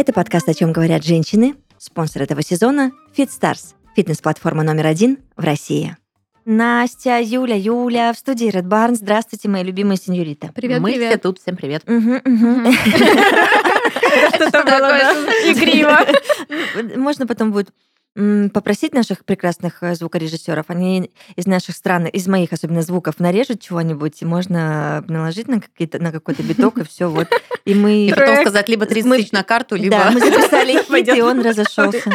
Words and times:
Это 0.00 0.14
подкаст 0.14 0.48
«О 0.48 0.54
чем 0.54 0.72
говорят 0.72 1.04
женщины». 1.04 1.56
Спонсор 1.76 2.22
этого 2.22 2.40
сезона– 2.42 2.90
FitStars, 3.14 3.74
фитнес-платформа 3.94 4.62
номер 4.62 4.86
один 4.86 5.18
в 5.36 5.44
России. 5.44 5.94
Настя, 6.46 7.20
Юля, 7.22 7.54
Юля 7.54 8.14
в 8.14 8.16
студии 8.16 8.50
Red 8.50 8.62
Barn. 8.62 8.94
Здравствуйте, 8.94 9.50
мои 9.50 9.62
любимые 9.62 9.98
сеньорита. 9.98 10.52
Привет, 10.54 10.80
Мы 10.80 10.92
привет. 10.92 11.10
все 11.10 11.18
тут, 11.18 11.38
всем 11.38 11.54
привет. 11.54 11.82
Что-то 14.36 14.62
было 14.62 14.88
да, 14.88 15.12
игриво. 15.52 15.98
Можно 16.96 17.26
потом 17.26 17.52
будет 17.52 17.68
попросить 18.14 18.92
наших 18.92 19.24
прекрасных 19.24 19.82
э, 19.82 19.94
звукорежиссеров, 19.94 20.66
они 20.68 21.10
из 21.36 21.46
наших 21.46 21.76
стран, 21.76 22.06
из 22.06 22.26
моих 22.26 22.52
особенно 22.52 22.82
звуков 22.82 23.20
нарежут 23.20 23.60
чего-нибудь, 23.60 24.20
и 24.20 24.24
можно 24.24 25.04
наложить 25.06 25.46
на, 25.46 25.60
какие-то, 25.60 26.00
на 26.00 26.10
какой-то 26.10 26.42
биток, 26.42 26.78
и 26.78 26.84
все 26.84 27.08
вот. 27.08 27.28
И 27.64 27.74
мы... 27.74 28.06
И 28.06 28.10
потом 28.12 28.36
сказать 28.40 28.68
либо 28.68 28.86
30 28.86 29.08
Мы- 29.08 29.16
тысяч 29.18 29.32
на 29.32 29.44
карту, 29.44 29.76
либо... 29.76 29.96
Да, 29.96 30.10
мы 30.10 30.20
записали 30.20 30.72
хит, 30.88 31.16
и 31.16 31.22
он 31.22 31.40
разошелся. 31.40 32.02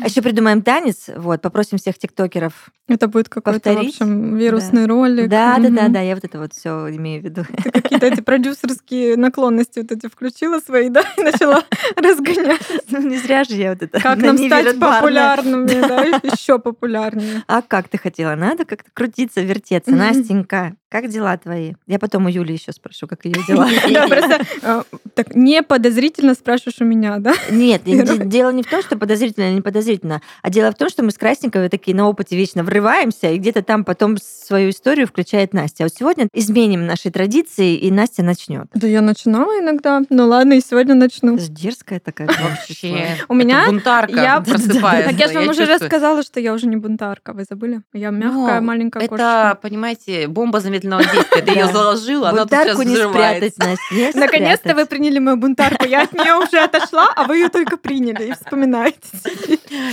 А 0.00 0.06
еще 0.06 0.22
придумаем 0.22 0.62
танец, 0.62 1.10
вот, 1.14 1.42
попросим 1.42 1.78
всех 1.78 1.98
тиктокеров. 1.98 2.70
Это 2.86 3.08
будет 3.08 3.28
какой-то, 3.28 3.74
в 3.74 3.78
общем, 3.78 4.36
вирусный 4.36 4.86
ролик. 4.86 5.28
Да, 5.28 5.58
да, 5.58 5.68
да, 5.68 5.88
да, 5.88 6.00
я 6.00 6.14
вот 6.14 6.24
это 6.24 6.38
вот 6.38 6.54
все 6.54 6.88
имею 6.94 7.20
в 7.20 7.24
виду. 7.24 7.44
Какие-то 7.72 8.06
эти 8.06 8.20
продюсерские 8.20 9.16
наклонности 9.16 9.80
вот 9.80 9.92
эти 9.92 10.08
включила 10.08 10.60
свои, 10.60 10.88
да, 10.88 11.02
и 11.18 11.22
начала 11.22 11.64
разгонять. 11.96 12.60
Ну, 12.90 13.00
Не 13.00 13.18
зря 13.18 13.44
же 13.44 13.56
я 13.56 13.70
вот 13.70 13.82
это 13.82 14.00
Как 14.00 14.16
на 14.18 14.26
нам 14.28 14.37
стать 14.46 14.78
популярными, 14.78 15.66
да, 15.66 16.04
еще 16.22 16.58
популярнее. 16.58 17.42
А 17.46 17.62
как 17.62 17.88
ты 17.88 17.98
хотела? 17.98 18.34
Надо 18.34 18.64
как-то 18.64 18.90
крутиться, 18.92 19.40
вертеться. 19.40 19.90
Настенька, 19.92 20.74
как 20.90 21.08
дела 21.08 21.36
твои? 21.36 21.74
Я 21.86 21.98
потом 21.98 22.26
у 22.26 22.28
Юли 22.28 22.54
еще 22.54 22.72
спрошу, 22.72 23.06
как 23.06 23.26
ее 23.26 23.36
дела. 23.46 23.68
Просто 24.08 24.40
э, 24.62 24.82
так 25.14 25.34
не 25.34 25.62
подозрительно 25.62 26.34
спрашиваешь 26.34 26.80
у 26.80 26.84
меня, 26.84 27.18
да? 27.18 27.34
Нет, 27.50 27.82
дело 27.84 28.50
не 28.50 28.62
в 28.62 28.70
том, 28.70 28.82
что 28.82 28.96
подозрительно 28.96 29.48
или 29.48 29.56
не 29.56 29.60
подозрительно, 29.60 30.22
а 30.42 30.48
дело 30.48 30.70
в 30.70 30.76
том, 30.76 30.88
что 30.88 31.02
мы 31.02 31.10
с 31.10 31.18
Красненковой 31.18 31.68
такие 31.68 31.94
на 31.94 32.08
опыте 32.08 32.36
вечно 32.36 32.62
врываемся, 32.64 33.30
и 33.30 33.38
где-то 33.38 33.62
там 33.62 33.84
потом 33.84 34.16
свою 34.16 34.70
историю 34.70 35.06
включает 35.06 35.52
Настя. 35.52 35.84
А 35.84 35.86
вот 35.86 35.94
сегодня 35.94 36.28
изменим 36.32 36.86
наши 36.86 37.10
традиции, 37.10 37.76
и 37.76 37.90
Настя 37.90 38.22
начнет. 38.22 38.66
Да 38.72 38.86
я 38.86 39.02
начинала 39.02 39.60
иногда. 39.60 40.02
Ну 40.08 40.26
ладно, 40.26 40.54
и 40.54 40.60
сегодня 40.60 40.94
начну. 40.94 41.38
Ж 41.38 41.48
дерзкая 41.48 42.00
такая. 42.00 42.28
Вообще. 42.28 43.18
У 43.28 43.34
меня- 43.34 43.66
бунтарка 43.66 44.22
я- 44.34 44.40
просыпается. 44.40 45.10
Так 45.10 45.18
я 45.20 45.28
же 45.28 45.34
вам 45.34 45.48
уже 45.48 45.64
рассказала, 45.66 46.22
что 46.22 46.40
я 46.40 46.52
уже 46.52 46.66
не 46.66 46.76
бунтарка. 46.76 47.32
Вы 47.32 47.44
забыли? 47.48 47.82
Я 47.92 48.10
мягкая 48.10 48.60
Ну, 48.60 48.66
маленькая 48.66 49.00
Это, 49.04 49.08
кошечка. 49.08 49.58
понимаете, 49.62 50.26
бомба 50.28 50.60
замедленного 50.60 51.02
действия. 51.04 51.42
Ты 51.42 51.50
ее 51.52 51.66
заложила, 51.72 52.30
она 52.30 52.42
тут 52.46 52.50
сейчас 52.52 52.78
не 52.84 52.96
спрятать. 52.96 53.54
Настя, 53.58 54.18
Наконец-то 54.18 54.74
вы 54.74 54.86
приняли 54.86 55.18
мою 55.18 55.36
бунтарку. 55.36 55.86
Я 55.86 56.02
от 56.02 56.12
нее 56.12 56.34
уже 56.34 56.58
отошла, 56.58 57.12
а 57.16 57.24
вы 57.24 57.36
ее 57.38 57.48
только 57.48 57.76
приняли 57.76 58.24
и 58.28 58.32
вспоминаете. 58.32 58.98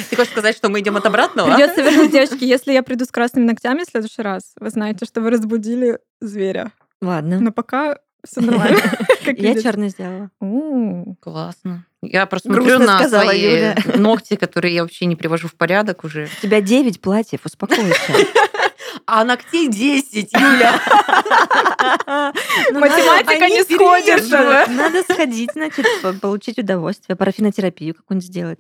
Ты 0.10 0.16
хочешь 0.16 0.32
сказать, 0.32 0.56
что 0.56 0.70
мы 0.70 0.80
идем 0.80 0.98
от 0.98 1.06
обратного? 1.06 1.50
Придется 1.54 1.82
вернуть, 1.82 2.12
девочки, 2.12 2.44
если 2.44 2.74
я 2.74 2.84
приду 2.84 3.06
с 3.06 3.10
красными 3.10 3.46
ногтями 3.46 3.84
в 3.84 3.90
следующий 3.90 4.22
раз, 4.22 4.54
вы 4.60 4.70
знаете, 4.70 5.06
что 5.06 5.22
вы 5.22 5.30
разбудили 5.30 6.00
зверя. 6.22 6.72
Ладно. 7.02 7.40
Но 7.40 7.52
пока 7.52 7.98
все 8.28 8.42
нормально. 8.42 8.80
Как 9.26 9.38
Я 9.40 9.62
черный 9.62 9.90
сделала. 9.90 10.30
У, 10.40 11.16
Классно. 11.20 11.86
Я 12.02 12.26
просто 12.26 12.50
Грустно 12.50 12.76
смотрю 12.78 12.88
на 12.88 13.10
свои 13.10 13.42
Юля. 13.42 13.76
ногти, 13.96 14.36
которые 14.36 14.76
я 14.76 14.84
вообще 14.84 15.06
не 15.06 15.16
привожу 15.16 15.48
в 15.48 15.56
порядок 15.56 16.04
уже. 16.04 16.30
У 16.40 16.42
тебя 16.42 16.62
9 16.62 17.02
платьев, 17.02 17.42
успокойся. 17.46 17.94
А 19.08 19.24
ногтей 19.24 19.68
10, 19.68 20.32
Юля. 20.34 20.80
Ну, 22.72 22.80
Математика 22.80 23.50
не 23.50 23.64
сходится. 23.64 24.66
Надо 24.70 25.04
сходить, 25.04 25.52
значит, 25.54 25.86
по- 26.02 26.14
получить 26.14 26.58
удовольствие, 26.58 27.16
парафинотерапию 27.16 27.94
какую-нибудь 27.94 28.28
сделать. 28.28 28.60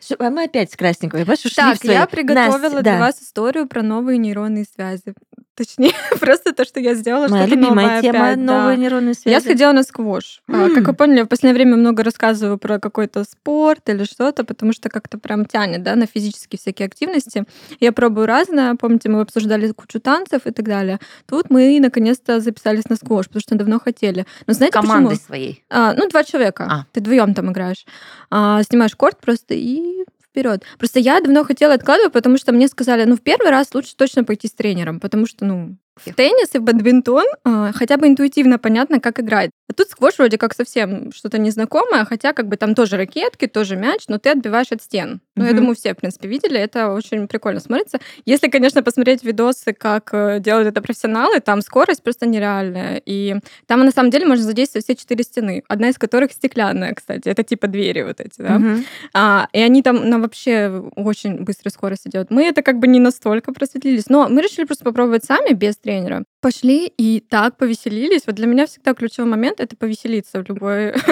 Что, 0.00 0.16
А 0.18 0.30
мы 0.30 0.44
опять 0.44 0.72
с 0.72 0.76
Красненькой, 0.76 1.24
Так, 1.24 1.84
я 1.84 2.06
приготовила 2.06 2.58
Настя, 2.58 2.82
для 2.82 2.92
да. 2.92 2.98
вас 2.98 3.20
историю 3.22 3.68
про 3.68 3.82
новые 3.82 4.18
нейронные 4.18 4.64
связи. 4.64 5.14
Точнее, 5.56 5.92
просто 6.20 6.52
то, 6.52 6.64
что 6.64 6.80
я 6.80 6.94
сделала, 6.94 7.28
Моя 7.28 7.46
что-то 7.46 7.60
любимая 7.60 7.86
новое 7.86 8.02
тема 8.02 8.18
опять, 8.18 8.44
да. 8.44 8.60
новые 8.60 8.76
нейронные 8.78 9.14
связи. 9.14 9.34
Я 9.34 9.40
сходила 9.40 9.72
на 9.72 9.84
сквош. 9.84 10.42
А, 10.48 10.68
Как 10.74 10.86
вы 10.88 10.92
поняли, 10.94 11.22
в 11.22 11.26
последнее 11.28 11.54
время 11.54 11.76
много 11.76 12.02
рассказываю 12.02 12.58
про 12.58 12.80
какой-то 12.80 13.22
спорт 13.24 13.88
или 13.88 14.04
что-то, 14.04 14.42
потому 14.44 14.72
что 14.72 14.88
как-то 14.88 15.18
прям 15.18 15.44
тянет, 15.44 15.82
да, 15.84 15.94
на 15.94 16.06
физические 16.06 16.58
всякие 16.58 16.86
активности. 16.86 17.44
Я 17.78 17.92
пробую 17.92 18.26
разное. 18.26 18.74
Помните, 18.74 19.08
мы 19.08 19.20
обсуждали 19.20 19.70
кучу 19.72 20.00
танцев 20.00 20.46
и 20.46 20.50
так 20.50 20.66
далее. 20.66 20.98
Тут 21.26 21.50
мы 21.50 21.78
наконец-то 21.80 22.40
записались 22.40 22.88
на 22.88 22.96
сквош, 22.96 23.26
потому 23.26 23.40
что 23.40 23.54
давно 23.54 23.78
хотели. 23.78 24.26
Но 24.46 24.54
знаете 24.54 24.72
Командой 24.72 25.10
почему? 25.10 25.26
своей. 25.26 25.64
А, 25.70 25.94
ну, 25.94 26.08
два 26.08 26.24
человека. 26.24 26.66
А. 26.68 26.86
Ты 26.92 27.00
вдвоем 27.00 27.32
там 27.34 27.52
играешь. 27.52 27.86
А, 28.30 28.62
снимаешь 28.64 28.96
корт 28.96 29.20
просто 29.20 29.54
и 29.54 30.04
вперед. 30.34 30.64
Просто 30.78 30.98
я 30.98 31.20
давно 31.20 31.44
хотела 31.44 31.74
откладывать, 31.74 32.12
потому 32.12 32.36
что 32.38 32.52
мне 32.52 32.66
сказали, 32.66 33.04
ну, 33.04 33.16
в 33.16 33.20
первый 33.20 33.50
раз 33.50 33.72
лучше 33.72 33.94
точно 33.96 34.24
пойти 34.24 34.48
с 34.48 34.52
тренером, 34.52 34.98
потому 34.98 35.26
что, 35.26 35.44
ну, 35.44 35.76
в 35.96 36.12
теннис 36.14 36.54
и 36.54 36.58
в 36.58 36.62
бадминтон 36.62 37.24
а, 37.44 37.72
хотя 37.72 37.96
бы 37.96 38.06
интуитивно 38.08 38.58
понятно, 38.58 39.00
как 39.00 39.20
играть. 39.20 39.50
А 39.68 39.72
тут 39.72 39.88
сквош 39.88 40.18
вроде 40.18 40.36
как 40.38 40.54
совсем 40.54 41.10
что-то 41.12 41.38
незнакомое, 41.38 42.04
хотя 42.04 42.32
как 42.32 42.48
бы 42.48 42.56
там 42.56 42.74
тоже 42.74 42.96
ракетки, 42.96 43.46
тоже 43.46 43.76
мяч, 43.76 44.02
но 44.08 44.18
ты 44.18 44.30
отбиваешь 44.30 44.72
от 44.72 44.82
стен. 44.82 45.20
Ну, 45.36 45.44
я 45.44 45.50
Мгм. 45.50 45.60
думаю, 45.60 45.76
все, 45.76 45.94
в 45.94 45.96
принципе, 45.96 46.28
видели, 46.28 46.58
это 46.58 46.90
очень 46.92 47.26
прикольно 47.28 47.60
смотрится. 47.60 47.98
Если, 48.26 48.48
конечно, 48.48 48.82
посмотреть 48.82 49.22
видосы, 49.24 49.72
как 49.72 50.10
э, 50.12 50.38
делают 50.40 50.68
это 50.68 50.82
профессионалы, 50.82 51.40
там 51.40 51.62
скорость 51.62 52.02
просто 52.02 52.26
нереальная. 52.26 53.00
И 53.06 53.36
там, 53.66 53.84
на 53.84 53.90
самом 53.90 54.10
деле, 54.10 54.26
можно 54.26 54.44
задействовать 54.44 54.84
все 54.84 54.94
четыре 54.96 55.24
стены, 55.24 55.62
одна 55.68 55.88
из 55.88 55.96
которых 55.96 56.32
стеклянная, 56.32 56.92
кстати. 56.94 57.28
Это 57.28 57.42
типа 57.42 57.66
двери 57.68 58.02
вот 58.02 58.20
эти, 58.20 58.42
да. 58.42 58.58
Мгм. 58.58 58.84
А, 59.14 59.48
и 59.52 59.60
они 59.60 59.82
там 59.82 60.08
на 60.08 60.18
вообще 60.18 60.70
очень 60.96 61.42
быстрой 61.44 61.72
скорости 61.72 62.08
делают. 62.08 62.30
Мы 62.30 62.44
это 62.44 62.62
как 62.62 62.78
бы 62.78 62.86
не 62.86 63.00
настолько 63.00 63.52
просветлились, 63.52 64.08
но 64.08 64.28
мы 64.28 64.42
решили 64.42 64.66
просто 64.66 64.84
попробовать 64.84 65.24
сами 65.24 65.52
без 65.54 65.76
тренера. 65.84 66.24
Пошли 66.40 66.86
и 66.86 67.20
так 67.20 67.56
повеселились. 67.56 68.22
Вот 68.26 68.34
для 68.36 68.46
меня 68.46 68.66
всегда 68.66 68.94
ключевой 68.94 69.30
момент— 69.30 69.56
это 69.60 69.76
повеселиться 69.76 70.42
в 70.42 70.48
любой, 70.48 70.94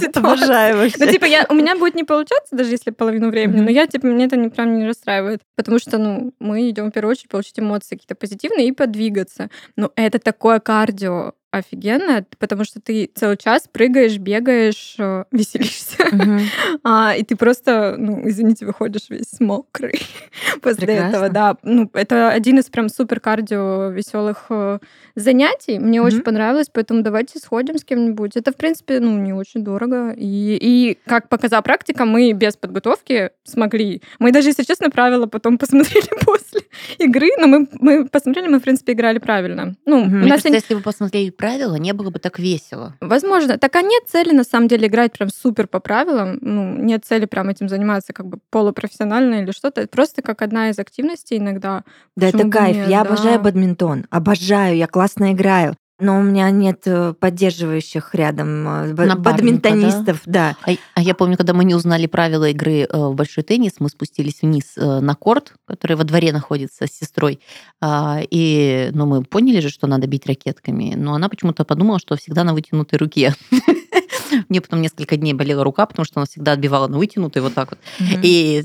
ситуации. 0.00 0.44
Обожаю 0.44 0.90
Ну, 0.98 1.06
типа, 1.06 1.24
я, 1.24 1.46
у 1.48 1.54
меня 1.54 1.76
будет 1.76 1.94
не 1.94 2.04
получаться, 2.04 2.56
даже 2.56 2.70
если 2.70 2.90
половину 2.90 3.30
времени, 3.30 3.60
но 3.60 3.70
я, 3.70 3.86
типа, 3.86 4.06
мне 4.06 4.26
это 4.26 4.36
не, 4.36 4.48
прям 4.48 4.78
не 4.78 4.86
расстраивает. 4.86 5.40
Потому 5.56 5.78
что, 5.78 5.98
ну, 5.98 6.32
мы 6.38 6.68
идем 6.70 6.90
в 6.90 6.92
первую 6.92 7.12
очередь 7.12 7.30
получить 7.30 7.58
эмоции 7.58 7.96
какие-то 7.96 8.14
позитивные 8.14 8.68
и 8.68 8.72
подвигаться. 8.72 9.50
Но 9.76 9.92
это 9.96 10.18
такое 10.18 10.60
кардио 10.60 11.32
офигенно, 11.50 12.24
потому 12.38 12.64
что 12.64 12.80
ты 12.80 13.10
целый 13.14 13.36
час 13.36 13.68
прыгаешь, 13.72 14.18
бегаешь, 14.18 14.94
э, 14.98 15.24
веселишься. 15.32 16.04
Мгм. 16.12 16.40
А, 16.84 17.14
и 17.16 17.22
ты 17.22 17.36
просто, 17.36 17.96
ну, 17.98 18.28
извините, 18.28 18.66
выходишь 18.66 19.08
весь 19.08 19.40
мокрый 19.40 20.00
после 20.62 20.86
Прекрасно. 20.86 21.08
этого, 21.16 21.28
да. 21.30 21.56
Ну, 21.62 21.90
это 21.94 22.30
один 22.30 22.58
из 22.58 22.64
прям 22.66 22.88
супер 22.88 23.20
кардио 23.20 23.88
веселых 23.90 24.46
э, 24.50 24.78
занятий. 25.14 25.78
Мне 25.78 26.02
очень 26.02 26.18
Мгм. 26.18 26.24
понравилось, 26.24 26.68
поэтому 26.72 27.02
давайте 27.02 27.38
сходим 27.38 27.78
с 27.78 27.84
кем-нибудь. 27.84 28.36
Это, 28.36 28.52
в 28.52 28.56
принципе, 28.56 29.00
ну, 29.00 29.16
не 29.18 29.32
очень 29.32 29.64
дорого. 29.64 30.12
И, 30.16 30.58
и 30.60 30.98
как 31.06 31.28
показала 31.28 31.62
практика, 31.62 32.04
мы 32.04 32.32
без 32.32 32.56
подготовки 32.56 33.30
смогли. 33.44 34.02
Мы 34.18 34.32
даже, 34.32 34.48
если 34.48 34.64
честно, 34.64 34.90
правила 34.90 35.26
потом 35.26 35.56
посмотрели 35.58 36.08
после 36.24 36.60
игры, 36.98 37.28
но 37.38 37.46
мы, 37.46 37.68
мы 37.72 38.06
посмотрели, 38.06 38.48
мы, 38.48 38.58
в 38.58 38.62
принципе, 38.62 38.92
играли 38.92 39.18
правильно. 39.18 39.74
Ну, 39.86 40.04
Мгм. 40.04 40.14
у 40.14 40.18
Мне 40.18 40.28
нас 40.28 40.42
кажется, 40.42 40.54
если 40.54 40.74
бы 40.74 40.80
посмотрели 40.82 41.30
правила, 41.38 41.76
не 41.76 41.94
было 41.94 42.10
бы 42.10 42.18
так 42.18 42.38
весело. 42.38 42.94
Возможно. 43.00 43.56
Так 43.56 43.74
а 43.76 43.80
нет 43.82 44.02
цели, 44.06 44.32
на 44.32 44.44
самом 44.44 44.68
деле, 44.68 44.88
играть 44.88 45.12
прям 45.12 45.30
супер 45.30 45.66
по 45.68 45.80
правилам. 45.80 46.38
Ну, 46.42 46.74
нет 46.76 47.06
цели 47.06 47.24
прям 47.24 47.48
этим 47.48 47.70
заниматься 47.70 48.12
как 48.12 48.26
бы 48.26 48.38
полупрофессионально 48.50 49.36
или 49.42 49.52
что-то. 49.52 49.80
Это 49.80 49.88
просто 49.88 50.20
как 50.20 50.42
одна 50.42 50.68
из 50.68 50.78
активностей 50.78 51.38
иногда. 51.38 51.84
Да, 52.16 52.26
это 52.28 52.38
Почему 52.38 52.50
бы 52.50 52.58
кайф. 52.58 52.76
нет, 52.76 52.88
Я 52.88 53.02
да. 53.04 53.08
обожаю 53.08 53.40
бадминтон. 53.40 54.04
Обожаю, 54.10 54.76
я 54.76 54.86
классно 54.86 55.32
играю. 55.32 55.76
Но 56.00 56.18
у 56.18 56.22
меня 56.22 56.50
нет 56.50 56.82
э, 56.86 57.12
поддерживающих 57.18 58.14
рядом 58.14 58.68
э, 58.68 58.86
Напарника, 58.86 59.16
бадминтонистов, 59.16 60.22
да. 60.26 60.56
А, 60.64 60.70
а 60.94 61.02
я 61.02 61.12
помню, 61.14 61.36
когда 61.36 61.54
мы 61.54 61.64
не 61.64 61.74
узнали 61.74 62.06
правила 62.06 62.48
игры 62.50 62.82
э, 62.82 62.86
в 62.92 63.14
большой 63.14 63.42
теннис, 63.42 63.74
мы 63.80 63.88
спустились 63.88 64.42
вниз 64.42 64.74
э, 64.76 65.00
на 65.00 65.16
корт, 65.16 65.54
который 65.66 65.96
во 65.96 66.04
дворе 66.04 66.32
находится 66.32 66.86
с 66.86 66.92
сестрой. 66.92 67.40
А, 67.80 68.20
И 68.30 68.90
ну, 68.92 69.06
мы 69.06 69.24
поняли 69.24 69.58
же, 69.58 69.70
что 69.70 69.88
надо 69.88 70.06
бить 70.06 70.26
ракетками, 70.26 70.94
но 70.96 71.14
она 71.14 71.28
почему-то 71.28 71.64
подумала, 71.64 71.98
что 71.98 72.16
всегда 72.16 72.44
на 72.44 72.54
вытянутой 72.54 72.98
руке. 72.98 73.34
Мне 74.48 74.60
потом 74.60 74.82
несколько 74.82 75.16
дней 75.16 75.34
болела 75.34 75.64
рука, 75.64 75.86
потому 75.86 76.04
что 76.06 76.20
она 76.20 76.26
всегда 76.26 76.52
отбивала 76.52 76.86
на 76.86 76.98
вытянутой 76.98 77.42
вот 77.42 77.54
так 77.54 77.70
вот. 77.70 77.78
И 78.22 78.64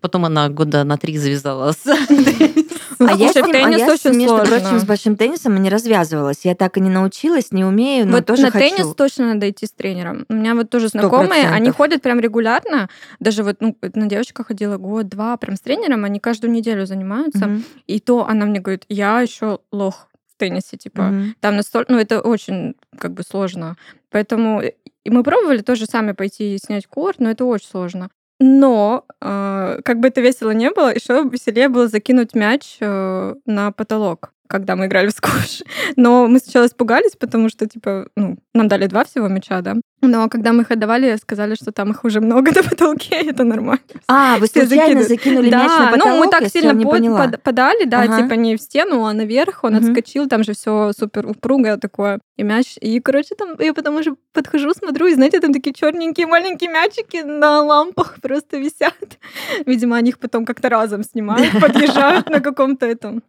потом 0.00 0.24
она 0.24 0.48
года 0.48 0.84
на 0.84 0.96
три 0.96 1.18
завязала 1.18 1.72
с 1.72 1.86
а 2.98 3.12
я, 3.12 3.32
с 3.32 3.34
ним- 3.34 3.52
теннис 3.52 3.76
а 3.76 3.78
я, 3.78 3.96
с- 3.96 4.06
очень 4.06 4.16
между 4.18 4.36
сложно. 4.36 4.60
прочим, 4.60 4.78
с 4.78 4.84
большим 4.84 5.16
теннисом 5.16 5.56
и 5.56 5.60
не 5.60 5.68
развязывалась. 5.68 6.44
Я 6.44 6.54
так 6.54 6.76
и 6.76 6.80
не 6.80 6.90
научилась, 6.90 7.52
не 7.52 7.64
умею, 7.64 8.06
но 8.06 8.16
вот 8.18 8.26
тоже 8.26 8.42
на 8.42 8.50
хочу. 8.50 8.76
теннис 8.76 8.94
точно 8.94 9.34
надо 9.34 9.50
идти 9.50 9.66
с 9.66 9.72
тренером. 9.72 10.24
У 10.28 10.34
меня 10.34 10.54
вот 10.54 10.70
тоже 10.70 10.88
знакомые, 10.88 11.48
они 11.48 11.70
ходят 11.70 12.02
прям 12.02 12.20
регулярно. 12.20 12.88
Даже 13.20 13.42
вот 13.42 13.56
ну, 13.60 13.76
одна 13.80 14.06
девочка 14.06 14.44
ходила 14.44 14.76
год-два 14.78 15.36
прям 15.36 15.56
с 15.56 15.60
тренером, 15.60 16.04
они 16.04 16.20
каждую 16.20 16.52
неделю 16.52 16.86
занимаются. 16.86 17.60
И 17.86 18.00
то 18.00 18.26
она 18.26 18.46
мне 18.46 18.60
говорит, 18.60 18.84
я 18.88 19.20
еще 19.20 19.60
лох 19.72 20.08
в 20.34 20.38
теннисе, 20.38 20.76
типа. 20.76 21.02
Мгм. 21.02 21.36
Там 21.40 21.56
настолько, 21.56 21.92
ну, 21.92 21.98
это 21.98 22.20
очень 22.20 22.74
как 22.98 23.12
бы 23.12 23.22
сложно. 23.22 23.76
Поэтому 24.10 24.62
и 24.62 25.10
мы 25.10 25.22
пробовали 25.22 25.58
тоже 25.58 25.86
сами 25.86 26.12
пойти 26.12 26.54
и 26.54 26.58
снять 26.58 26.86
корт, 26.86 27.20
но 27.20 27.30
это 27.30 27.44
очень 27.44 27.68
сложно. 27.68 28.10
Но 28.46 29.06
э, 29.22 29.80
как 29.82 30.00
бы 30.00 30.08
это 30.08 30.20
весело 30.20 30.50
не 30.50 30.70
было, 30.70 30.94
еще 30.94 31.22
веселее 31.22 31.70
было 31.70 31.88
закинуть 31.88 32.34
мяч 32.34 32.76
э, 32.78 33.34
на 33.46 33.72
потолок, 33.72 34.33
когда 34.48 34.76
мы 34.76 34.86
играли 34.86 35.08
в 35.08 35.12
сквош. 35.12 35.62
Но 35.96 36.26
мы 36.26 36.38
сначала 36.38 36.66
испугались, 36.66 37.16
потому 37.18 37.48
что, 37.48 37.66
типа, 37.66 38.08
ну, 38.16 38.36
нам 38.54 38.68
дали 38.68 38.86
два 38.86 39.04
всего 39.04 39.28
мяча, 39.28 39.60
да. 39.62 39.74
Но 40.02 40.28
когда 40.28 40.52
мы 40.52 40.62
их 40.62 40.70
отдавали, 40.70 41.16
сказали, 41.16 41.54
что 41.54 41.72
там 41.72 41.90
их 41.92 42.04
уже 42.04 42.20
много 42.20 42.52
на 42.52 42.62
потолке, 42.62 43.14
это 43.30 43.44
нормально. 43.44 43.80
А, 44.06 44.36
вы 44.38 44.46
Все 44.46 44.66
случайно 44.66 45.02
закинули 45.02 45.46
мяч 45.50 45.70
на 45.70 45.78
Да, 45.86 45.90
потолок? 45.92 46.12
ну 46.14 46.18
мы 46.24 46.30
так 46.30 46.48
сильно 46.48 46.74
под- 46.74 47.16
под- 47.32 47.42
подали, 47.42 47.84
да, 47.84 48.02
Ага. 48.02 48.22
типа 48.22 48.34
не 48.34 48.56
в 48.56 48.60
стену, 48.60 49.04
а 49.06 49.12
наверх, 49.14 49.64
он 49.64 49.74
Мгм. 49.74 49.84
отскочил, 49.84 50.28
там 50.28 50.44
же 50.44 50.52
все 50.52 50.92
супер 50.96 51.26
упругое 51.26 51.78
такое, 51.78 52.18
и 52.36 52.42
мяч, 52.42 52.76
и, 52.80 53.00
короче, 53.00 53.34
там, 53.34 53.54
я 53.58 53.72
потом 53.72 53.96
уже 53.96 54.14
подхожу, 54.32 54.74
смотрю, 54.74 55.06
и, 55.06 55.14
знаете, 55.14 55.40
там 55.40 55.52
такие 55.54 55.72
черненькие 55.72 56.26
маленькие 56.26 56.68
мячики 56.70 57.22
на 57.22 57.62
лампах 57.62 58.16
просто 58.20 58.58
висят. 58.58 59.18
Видимо, 59.66 59.96
они 59.96 60.10
их 60.10 60.18
потом 60.18 60.44
как-то 60.44 60.68
разом 60.68 61.02
снимают, 61.02 61.50
подъезжают 61.60 62.28
на 62.28 62.40
каком-то 62.40 62.84
этом. 62.86 63.22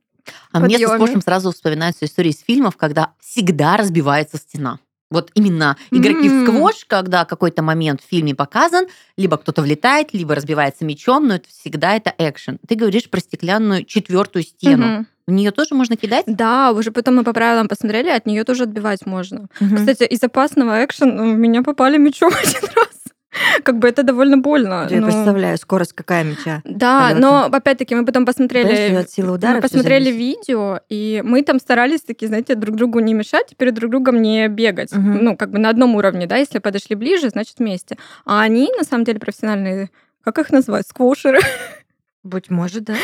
А 0.51 0.59
мне 0.59 0.77
со 0.79 0.87
сквошем 0.87 1.21
сразу 1.21 1.51
вспоминаются 1.51 2.05
истории 2.05 2.31
из 2.31 2.39
фильмов, 2.39 2.77
когда 2.77 3.11
всегда 3.19 3.77
разбивается 3.77 4.37
стена. 4.37 4.79
Вот 5.11 5.31
именно 5.35 5.77
игроки 5.91 6.27
в 6.27 6.33
М. 6.33 6.45
сквош, 6.47 6.85
когда 6.87 7.25
какой-то 7.25 7.61
момент 7.61 8.01
в 8.01 8.09
фильме 8.09 8.33
показан, 8.33 8.87
либо 9.17 9.37
кто-то 9.37 9.61
влетает, 9.61 10.13
либо 10.13 10.33
разбивается 10.33 10.83
мечом, 10.83 11.27
но 11.27 11.35
это 11.35 11.47
всегда 11.47 11.95
это 11.95 12.13
экшен. 12.17 12.57
Ты 12.67 12.75
говоришь 12.75 13.09
про 13.09 13.19
стеклянную 13.19 13.85
четвертую 13.85 14.43
стену. 14.43 14.85
Мгм. 14.87 15.07
В 15.27 15.31
нее 15.31 15.51
тоже 15.51 15.73
можно 15.73 15.95
кидать? 15.95 16.25
Да, 16.27 16.71
уже 16.71 16.91
потом 16.91 17.15
мы 17.15 17.23
по 17.23 17.33
правилам 17.33 17.67
посмотрели, 17.67 18.09
от 18.09 18.25
нее 18.25 18.43
тоже 18.43 18.63
отбивать 18.63 19.05
можно. 19.05 19.47
Мгм. 19.59 19.77
Кстати, 19.77 20.03
из 20.03 20.21
опасного 20.23 20.83
экшен 20.83 21.17
в 21.17 21.37
меня 21.37 21.63
попали 21.63 21.97
мечом 21.97 22.31
один 22.43 22.69
раз. 22.75 22.94
Как 23.63 23.79
бы 23.79 23.87
это 23.87 24.03
довольно 24.03 24.37
больно. 24.37 24.87
Я 24.89 24.99
но- 24.99 25.07
представляю, 25.07 25.57
скорость 25.57 25.93
какая 25.93 26.23
мяча. 26.23 26.61
Да, 26.63 27.09
полёта. 27.09 27.21
но 27.21 27.45
опять-таки 27.45 27.95
мы 27.95 28.05
потом 28.05 28.25
посмотрели 28.25 28.95
от 28.95 29.09
силы 29.09 29.33
удара 29.33 29.55
мы 29.55 29.61
посмотрели 29.61 30.05
зависит. 30.05 30.19
видео, 30.19 30.79
и 30.89 31.21
мы 31.25 31.41
там 31.41 31.59
старались 31.59 32.01
таки, 32.01 32.27
знаете, 32.27 32.55
друг 32.55 32.75
другу 32.75 32.99
не 32.99 33.13
мешать, 33.13 33.55
перед 33.57 33.73
друг 33.73 33.91
другом 33.91 34.21
не 34.21 34.47
бегать. 34.47 34.91
Мгм. 34.91 35.23
Ну, 35.23 35.37
как 35.37 35.51
бы 35.51 35.59
на 35.59 35.69
одном 35.69 35.95
уровне, 35.95 36.27
да, 36.27 36.37
если 36.37 36.59
подошли 36.59 36.95
ближе, 36.95 37.29
значит 37.29 37.59
вместе. 37.59 37.97
А 38.25 38.41
они, 38.41 38.69
на 38.77 38.83
самом 38.83 39.03
деле, 39.03 39.19
профессиональные, 39.19 39.89
как 40.23 40.39
их 40.39 40.51
назвать, 40.51 40.87
сквошеры. 40.87 41.39
Быть 42.25 42.49
может, 42.49 42.85
да. 42.85 42.95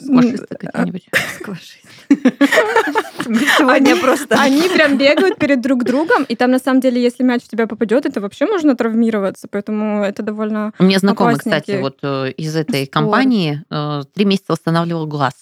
Сквошисты 0.00 0.56
какие-нибудь. 0.58 1.06
Сквошист. 1.38 1.84
Мы 3.26 3.38
Сегодня 3.58 3.94
просто... 3.96 4.40
Они 4.40 4.70
прям 4.70 4.96
бегают 4.96 5.36
перед 5.38 5.60
друг 5.60 5.84
другом, 5.84 6.24
и 6.24 6.34
там, 6.34 6.50
на 6.50 6.58
самом 6.58 6.80
деле, 6.80 7.02
если 7.02 7.22
мяч 7.22 7.42
в 7.42 7.48
тебя 7.48 7.66
попадет, 7.66 8.06
это 8.06 8.22
вообще 8.22 8.46
можно 8.46 8.74
травмироваться, 8.74 9.48
поэтому 9.50 10.02
это 10.02 10.22
довольно... 10.22 10.72
У 10.78 10.84
меня 10.84 10.98
знакомый, 10.98 11.36
кстати, 11.36 11.78
вот 11.78 11.98
э, 12.02 12.30
из 12.38 12.56
этой 12.56 12.86
компании 12.86 13.62
э, 13.70 14.02
три 14.14 14.24
месяца 14.24 14.52
восстанавливал 14.52 15.06
глаз. 15.06 15.34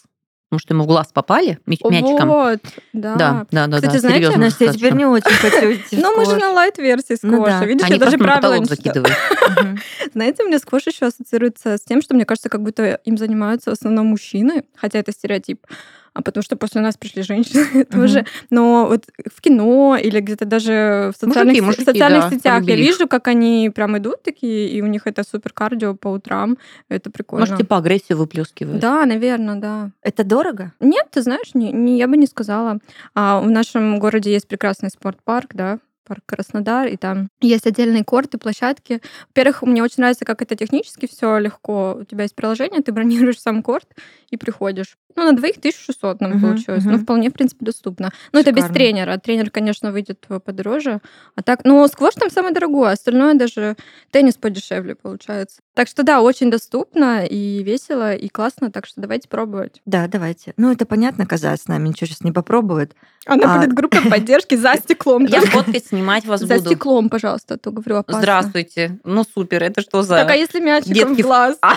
Потому 0.49 0.61
что 0.61 0.75
ему 0.75 0.85
в 0.85 0.87
глаз 0.87 1.09
попали 1.13 1.59
мяч- 1.67 1.81
мячиком. 1.85 2.29
Вот, 2.29 2.61
да. 2.95 3.17
Да, 3.17 3.47
да, 3.51 3.67
да, 3.67 3.77
Кстати, 3.77 3.93
да. 3.93 3.99
знаете, 3.99 4.19
серьезно 4.19 4.45
Настя, 4.45 4.65
я 4.65 4.73
теперь 4.73 4.95
не 4.95 5.05
очень 5.05 5.31
хочу 5.31 5.73
идти 5.75 5.99
Ну, 5.99 6.17
мы 6.17 6.25
же 6.25 6.37
на 6.37 6.53
лайт-версии 6.53 7.17
сквоша. 7.17 7.37
Ну 7.37 7.45
да. 7.45 7.65
Видишь, 7.67 7.87
я 7.87 7.99
даже 7.99 8.17
правила. 8.17 8.65
Знаете, 10.15 10.45
у 10.45 10.47
меня 10.47 10.59
сквош 10.59 10.87
еще 10.87 11.07
ассоциируется 11.07 11.77
с 11.77 11.83
тем, 11.83 12.01
что 12.01 12.15
мне 12.15 12.25
кажется, 12.25 12.49
как 12.49 12.63
будто 12.63 12.95
им 13.05 13.19
занимаются 13.19 13.71
в 13.71 13.73
основном 13.75 14.07
мужчины, 14.07 14.65
хотя 14.75 14.99
это 14.99 15.13
стереотип. 15.13 15.67
А 16.15 16.23
потому 16.23 16.43
что 16.43 16.57
после 16.57 16.81
нас 16.81 16.97
пришли 16.97 17.23
женщины 17.23 17.85
тоже. 17.91 18.27
Но 18.51 18.87
вот 18.89 19.07
в 19.33 19.41
кино 19.41 19.97
или 19.97 20.21
где-то 20.21 20.45
даже 20.45 21.13
в 21.15 21.19
социальных, 21.19 21.55
Мужики, 21.55 21.61
мужики, 21.61 21.85
социальных 21.85 22.31
да, 22.31 22.31
сетях 22.31 22.65
я 22.65 22.77
вижу, 22.77 23.09
как 23.09 23.29
они 23.29 23.71
прям 23.75 23.97
идут 23.99 24.23
такие, 24.23 24.69
и 24.69 24.83
у 24.83 24.87
них 24.87 25.07
это 25.07 25.23
супер 25.25 25.53
кардио 25.53 25.95
по 25.95 26.09
утрам. 26.09 26.59
Это 26.89 27.11
прикольно. 27.11 27.43
Может, 27.47 27.59
типа 27.59 27.77
агрессию 27.77 28.19
выплескивают. 28.19 28.81
Да, 28.81 29.05
наверное, 29.07 29.57
да. 29.57 29.91
Это 30.03 30.25
дорого? 30.25 30.73
Нет, 30.81 31.07
ты 31.11 31.23
знаешь, 31.23 31.55
не, 31.55 31.73
не- 31.73 31.99
я 31.99 32.09
бы 32.09 32.17
не 32.17 32.27
сказала. 32.27 32.79
А, 33.15 33.41
в 33.41 33.51
нашем 33.51 33.99
городе 33.99 34.33
есть 34.33 34.49
прекрасный 34.49 34.91
спортпарк, 34.91 35.55
да, 35.55 35.79
парк 36.09 36.23
Краснодар, 36.27 36.89
и 36.89 36.97
там 36.97 37.29
есть 37.41 37.67
отдельные 37.67 38.05
корты, 38.05 38.39
площадки. 38.39 39.01
Во-первых, 39.29 39.63
мне 39.63 39.83
очень 39.83 39.97
нравится, 39.99 40.25
как 40.25 40.43
это 40.43 40.57
технически 40.57 41.07
все 41.07 41.39
легко. 41.39 41.99
У 42.01 42.05
тебя 42.05 42.23
есть 42.23 42.35
приложение, 42.35 42.83
ты 42.83 42.93
бронируешь 42.93 43.39
сам 43.41 43.63
корт 43.63 43.89
и 44.31 44.37
приходишь. 44.37 44.97
Ну, 45.17 45.25
на 45.25 45.33
двоих 45.33 45.57
1600 45.59 46.21
нам 46.21 46.33
Мгм, 46.33 46.41
получилось. 46.41 46.85
Ну, 46.85 46.93
мгм. 46.93 47.03
вполне, 47.03 47.31
в 47.31 47.33
принципе, 47.33 47.65
доступно. 47.65 48.11
Ну, 48.33 48.41
это 48.41 48.53
без 48.53 48.65
тренера. 48.67 49.19
Тренер, 49.19 49.51
конечно, 49.51 49.91
выйдет 49.91 50.25
э, 50.29 50.39
подороже. 50.39 51.01
А 51.35 51.43
так, 51.43 51.65
ну, 51.65 51.87
сквош 51.89 52.15
там 52.15 52.31
самое 52.31 52.55
дорогое, 52.55 52.93
остальное 52.93 53.35
даже 53.35 53.77
теннис 54.11 54.35
подешевле 54.37 54.95
получается. 54.95 55.61
Так 55.79 55.87
что 55.87 56.03
да, 56.03 56.23
очень 56.23 56.51
доступно 56.51 57.25
и 57.25 57.63
весело, 57.63 58.13
и 58.13 58.29
классно, 58.29 58.73
так 58.73 58.85
что 58.85 59.01
давайте 59.01 59.29
пробовать. 59.29 59.81
Да, 59.87 60.09
давайте. 60.09 60.53
Ну, 60.57 60.73
это 60.73 60.87
понятно, 60.87 61.25
коза 61.25 61.57
с 61.57 61.69
нами 61.69 61.87
ничего 61.87 62.09
сейчас 62.09 62.25
не 62.25 62.33
попробует. 62.33 62.97
Она 63.27 63.55
А. 63.55 63.59
будет 63.59 63.75
группа 63.75 63.99
поддержки 64.11 64.57
за 64.57 64.75
стеклом. 64.83 65.27
Я 65.27 65.41
фоткать, 65.41 65.87
снимать 65.87 66.25
вас 66.27 66.41
За 66.41 66.57
буду. 66.57 66.71
стеклом, 66.71 67.09
пожалуйста, 67.09 67.55
а 67.55 67.59
то 67.59 67.71
говорю 67.71 67.95
опасно. 67.99 68.21
Здравствуйте. 68.21 68.99
Ну, 69.05 69.23
супер. 69.23 69.63
Это 69.63 69.81
что 69.81 70.03
за... 70.03 70.17
Так, 70.17 70.33
а 70.33 70.35
если 70.35 70.59
мячиком 70.59 71.15
в 71.15 71.21
глаз? 71.21 71.57
А. 71.63 71.77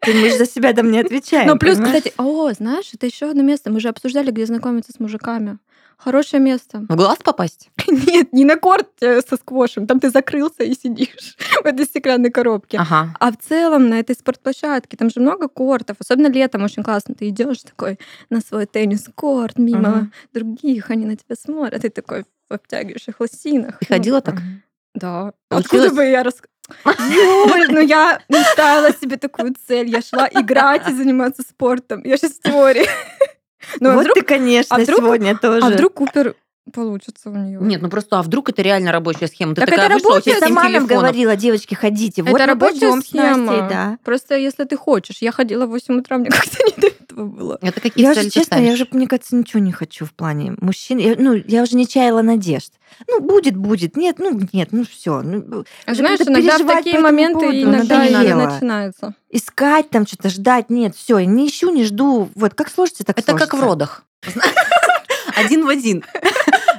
Ты, 0.00 0.14
мы 0.14 0.30
же 0.30 0.38
за 0.38 0.46
себя 0.46 0.72
там 0.72 0.90
не 0.90 0.98
отвечаем. 0.98 1.46
Но 1.46 1.56
плюс, 1.56 1.78
кстати, 1.78 2.12
о, 2.18 2.50
знаешь, 2.50 2.90
это 2.92 3.06
еще 3.06 3.30
одно 3.30 3.44
место. 3.44 3.70
Мы 3.70 3.78
же 3.78 3.88
обсуждали, 3.88 4.32
где 4.32 4.44
знакомиться 4.44 4.90
с 4.90 4.98
мужиками. 4.98 5.58
Хорошее 5.96 6.42
место. 6.42 6.84
В 6.88 6.96
глаз 6.96 7.18
попасть? 7.24 7.70
Нет, 7.88 8.32
не 8.32 8.44
на 8.44 8.56
корте 8.56 9.20
со 9.22 9.36
сквошем. 9.36 9.86
Там 9.86 10.00
ты 10.00 10.10
закрылся 10.10 10.62
и 10.64 10.74
сидишь 10.74 11.36
в 11.62 11.66
этой 11.66 11.86
стеклянной 11.86 12.30
коробке. 12.30 12.78
Ага. 12.78 13.14
А 13.18 13.30
в 13.32 13.36
целом 13.38 13.88
на 13.88 13.98
этой 14.00 14.14
спортплощадке 14.14 14.96
там 14.96 15.10
же 15.10 15.20
много 15.20 15.48
кортов, 15.48 15.96
особенно 16.00 16.28
летом 16.28 16.62
очень 16.64 16.82
классно. 16.82 17.14
Ты 17.14 17.28
идешь 17.28 17.62
такой 17.62 17.98
на 18.30 18.40
свой 18.40 18.66
теннис-корт 18.66 19.58
мимо 19.58 19.88
Мгм. 19.88 20.12
других, 20.32 20.90
они 20.90 21.06
на 21.06 21.16
тебя 21.16 21.36
смотрят, 21.36 21.82
ты 21.82 21.90
такой 21.90 22.24
в 22.50 22.52
обтягивающих 22.54 23.18
лосинах. 23.20 23.78
Ты 23.78 23.86
Ну, 23.88 23.96
ходила 23.96 24.20
так? 24.20 24.36
Да. 24.94 25.32
Получилось? 25.48 25.86
Откуда 25.86 25.94
бы 25.96 26.04
я 26.04 26.22
рас... 26.22 26.36
Юль, 26.86 27.66
ну 27.70 27.80
я 27.80 28.20
не 28.28 28.42
ставила 28.52 28.90
себе 28.92 29.16
такую 29.18 29.54
цель. 29.66 29.88
Я 29.90 30.00
шла 30.00 30.28
играть 30.30 30.88
и 30.88 30.92
заниматься 30.94 31.42
спортом. 31.42 32.02
Я 32.04 32.16
сейчас 32.16 32.32
в 32.32 32.40
теории. 32.42 32.86
Ну, 33.80 33.90
а 33.90 33.94
вот 33.94 34.00
вдруг, 34.02 34.14
ты, 34.14 34.22
конечно, 34.22 34.76
а 34.76 34.78
вдруг- 34.80 34.98
сегодня 34.98 35.36
тоже. 35.36 35.66
а 35.66 35.70
вдруг 35.70 35.94
Купер 35.94 36.34
получится 36.72 37.30
у 37.30 37.34
нее? 37.34 37.58
Нет, 37.60 37.82
ну 37.82 37.88
просто, 37.90 38.18
а 38.18 38.22
вдруг 38.22 38.48
это 38.48 38.62
реально 38.62 38.90
рабочая 38.92 39.26
схема? 39.28 39.54
Ты 39.54 39.60
Так 39.62 39.70
такая 39.70 39.86
это 39.86 39.94
вышла, 39.96 40.10
рабочая 40.14 40.40
нам 40.40 40.50
телефонов. 40.66 40.88
говорила, 40.88 41.36
девочки, 41.36 41.74
ходите. 41.74 42.22
Вот 42.22 42.34
Это 42.36 42.46
рабочая 42.46 42.72
пойдём 42.80 43.02
с 43.02 43.12
Настей, 43.12 43.32
схема. 43.44 43.68
да. 43.68 43.98
Просто 44.04 44.36
если 44.36 44.64
ты 44.64 44.76
хочешь. 44.76 45.18
Я 45.20 45.32
ходила 45.32 45.66
в 45.66 45.70
8 45.70 45.98
утра, 45.98 46.16
мне 46.18 46.30
как-то 46.30 46.56
не 46.64 46.72
до 46.80 46.86
этого 46.88 47.26
было. 47.26 47.58
Это 47.60 47.80
какие 47.80 48.04
Я 48.04 48.14
цели 48.14 48.24
ты 48.24 48.30
честно, 48.30 48.56
я 48.56 48.72
уже, 48.72 48.86
мне 48.92 49.06
кажется, 49.06 49.36
ничего 49.36 49.60
не 49.60 49.72
хочу 49.72 50.04
в 50.06 50.12
плане 50.12 50.54
мужчин. 50.60 50.98
Я, 50.98 51.14
ну, 51.18 51.34
я 51.34 51.62
уже 51.62 51.76
не 51.76 51.86
чаяла 51.86 52.22
надежд. 52.22 52.72
Ну, 53.08 53.20
будет, 53.20 53.56
будет. 53.56 53.96
Нет, 53.96 54.18
ну, 54.18 54.38
нет, 54.52 54.68
ну, 54.70 54.84
все. 54.84 55.20
Ну, 55.22 55.64
А 55.84 55.94
знаешь, 55.94 56.20
иногда 56.20 56.40
в 56.40 56.44
переживать 56.58 56.76
такие 56.84 56.96
по 56.96 57.02
моменты 57.02 57.40
поводу 57.40 57.60
иногда 57.60 58.06
и 58.06 58.32
начинается. 58.32 59.14
искать 59.30 59.90
там 59.90 60.06
что-то, 60.06 60.28
ждать. 60.28 60.70
Нет, 60.70 60.94
все, 60.96 61.18
я 61.18 61.26
не 61.26 61.48
ищу, 61.48 61.70
не 61.70 61.84
жду. 61.84 62.30
Вот, 62.36 62.54
как 62.54 62.70
сложится, 62.70 63.04
так 63.04 63.18
Это 63.18 63.32
как 63.32 63.48
в 63.48 63.50
сложится. 63.50 63.66
родах. 63.66 64.04
Один 65.36 65.64
в 65.66 65.68
один. 65.68 66.04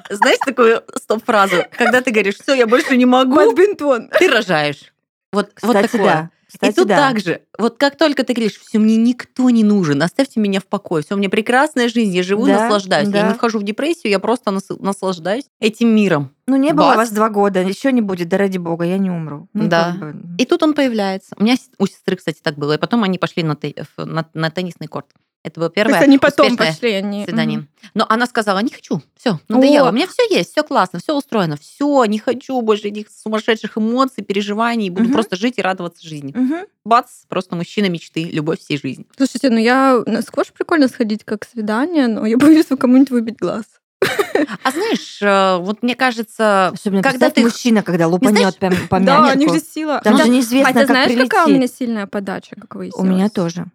Знаешь 0.10 0.38
такую 0.46 0.84
стоп-фразу? 0.96 1.64
Когда 1.78 2.02
ты 2.02 2.12
говоришь, 2.12 2.36
все, 2.38 2.54
я 2.54 2.68
больше 2.68 2.96
не 2.98 3.06
могу, 3.06 3.36
Бадминтон. 3.36 4.10
ты 4.20 4.28
рожаешь. 4.28 4.94
Вот, 5.32 5.52
вот 5.62 5.76
Кстати, 5.76 5.92
такое. 5.92 6.06
да. 6.06 6.30
И 6.48 6.58
Кстати, 6.58 6.76
тут 6.76 6.88
да. 6.88 6.96
так 6.96 7.20
же. 7.20 7.42
Вот 7.58 7.78
как 7.78 7.98
только 7.98 8.24
ты 8.24 8.34
говоришь, 8.34 8.58
все, 8.58 8.78
мне 8.80 8.96
никто 8.96 9.50
не 9.50 9.64
нужен, 9.66 10.02
оставьте 10.02 10.40
меня 10.40 10.62
в 10.62 10.66
покое, 10.66 11.04
все, 11.04 11.16
у 11.16 11.18
меня 11.18 11.28
прекрасная 11.30 11.90
жизнь, 11.90 12.16
я 12.16 12.24
живу, 12.24 12.46
Да, 12.46 12.62
наслаждаюсь. 12.62 13.08
Я 13.08 13.24
да. 13.24 13.28
не 13.30 13.34
вхожу 13.34 13.60
в 13.60 13.64
депрессию, 13.64 14.12
я 14.12 14.20
просто 14.20 14.52
нас- 14.52 14.70
наслаждаюсь 14.70 15.46
этим 15.60 15.90
миром. 15.94 16.32
Ну, 16.48 16.56
не 16.56 16.72
было 16.72 16.90
Бац. 16.90 16.98
вас 16.98 17.12
два 17.12 17.30
года, 17.30 17.60
еще 17.62 17.92
не 17.92 18.02
будет, 18.02 18.30
да 18.30 18.38
ради 18.38 18.58
бога, 18.58 18.86
я 18.86 18.98
не 18.98 19.10
умру. 19.10 19.50
Ну, 19.54 19.68
Да. 19.68 19.98
как 20.00 20.16
бы, 20.16 20.16
И 20.38 20.46
тут 20.46 20.64
он 20.64 20.76
появляется. 20.76 21.36
У 21.38 21.44
меня 21.44 21.56
у 21.78 21.88
сестры, 21.88 22.16
кстати, 22.16 22.40
так 22.42 22.56
было. 22.58 22.74
И 22.74 22.78
потом 22.78 23.04
они 23.04 23.18
пошли 23.18 23.44
на, 23.44 23.56
те- 23.58 23.74
на- 23.98 24.30
на 24.34 24.50
теннисный 24.50 24.88
корт. 24.88 25.08
Это 25.46 25.60
было 25.60 25.70
То 25.70 25.75
первое 25.75 25.96
есть 25.96 26.08
они 26.08 26.18
потом 26.18 26.58
пошли, 26.58 26.92
они... 26.94 27.24
свидание. 27.24 27.60
Мгм. 27.60 27.68
Но 27.94 28.06
она 28.10 28.25
сказала, 28.25 28.60
не 28.60 28.72
хочу, 28.72 29.04
все, 29.16 29.40
надоело. 29.48 29.90
О. 29.90 29.92
У 29.92 29.94
меня 29.94 30.08
все 30.08 30.24
есть, 30.36 30.52
все 30.52 30.64
классно, 30.64 30.98
все 30.98 31.16
устроено, 31.16 31.56
все, 31.56 32.04
не 32.06 32.18
хочу 32.18 32.60
больше 32.62 32.88
этих 32.88 33.08
сумасшедших 33.12 33.78
эмоций, 33.78 34.24
переживаний, 34.24 34.90
буду 34.90 35.04
Мгм. 35.06 35.14
просто 35.14 35.36
жить 35.36 35.60
и 35.60 35.62
радоваться 35.62 36.06
жизни. 36.08 36.34
Мгм. 36.36 36.66
Бац, 36.84 37.10
просто 37.30 37.56
мужчина 37.56 37.86
мечты, 37.90 38.24
любовь 38.24 38.60
всей 38.60 38.80
жизни. 38.80 39.06
Слушайте, 39.16 39.52
ну 39.52 39.58
я 39.60 40.02
на 40.08 40.24
сквош 40.24 40.48
прикольно 40.52 40.88
сходить 40.88 41.24
как 41.24 41.46
свидание, 41.46 42.08
но 42.08 42.25
я 42.25 42.38
боюсь 42.38 42.66
кому-нибудь 42.66 43.12
выбить 43.12 43.38
глаз. 43.38 43.66
А 44.64 44.72
знаешь, 44.72 45.22
э, 45.22 45.58
вот 45.60 45.82
мне 45.82 45.96
кажется, 45.96 46.68
Особенно 46.68 47.02
когда 47.02 47.30
ты... 47.30 47.42
мужчина, 47.42 47.84
когда 47.84 48.08
лупанет 48.08 48.58
прям 48.58 48.74
по 48.90 49.00
Да, 49.00 49.32
у 49.34 49.38
них 49.38 49.54
же 49.54 49.60
сила. 49.60 50.02
Там 50.04 50.14
Хотя- 50.14 50.25
же 50.25 50.32
неизвестно, 50.32 50.68
Хотя 50.74 50.80
как 50.82 50.90
знаешь, 50.90 51.08
прилетит. 51.08 51.30
какая 51.32 51.46
у 51.48 51.56
меня 51.56 51.68
сильная 51.68 52.08
подача, 52.08 52.56
как 52.60 52.75
выяснилось? 52.75 53.08
У 53.08 53.10
меня 53.10 53.30
тоже. 53.30 53.66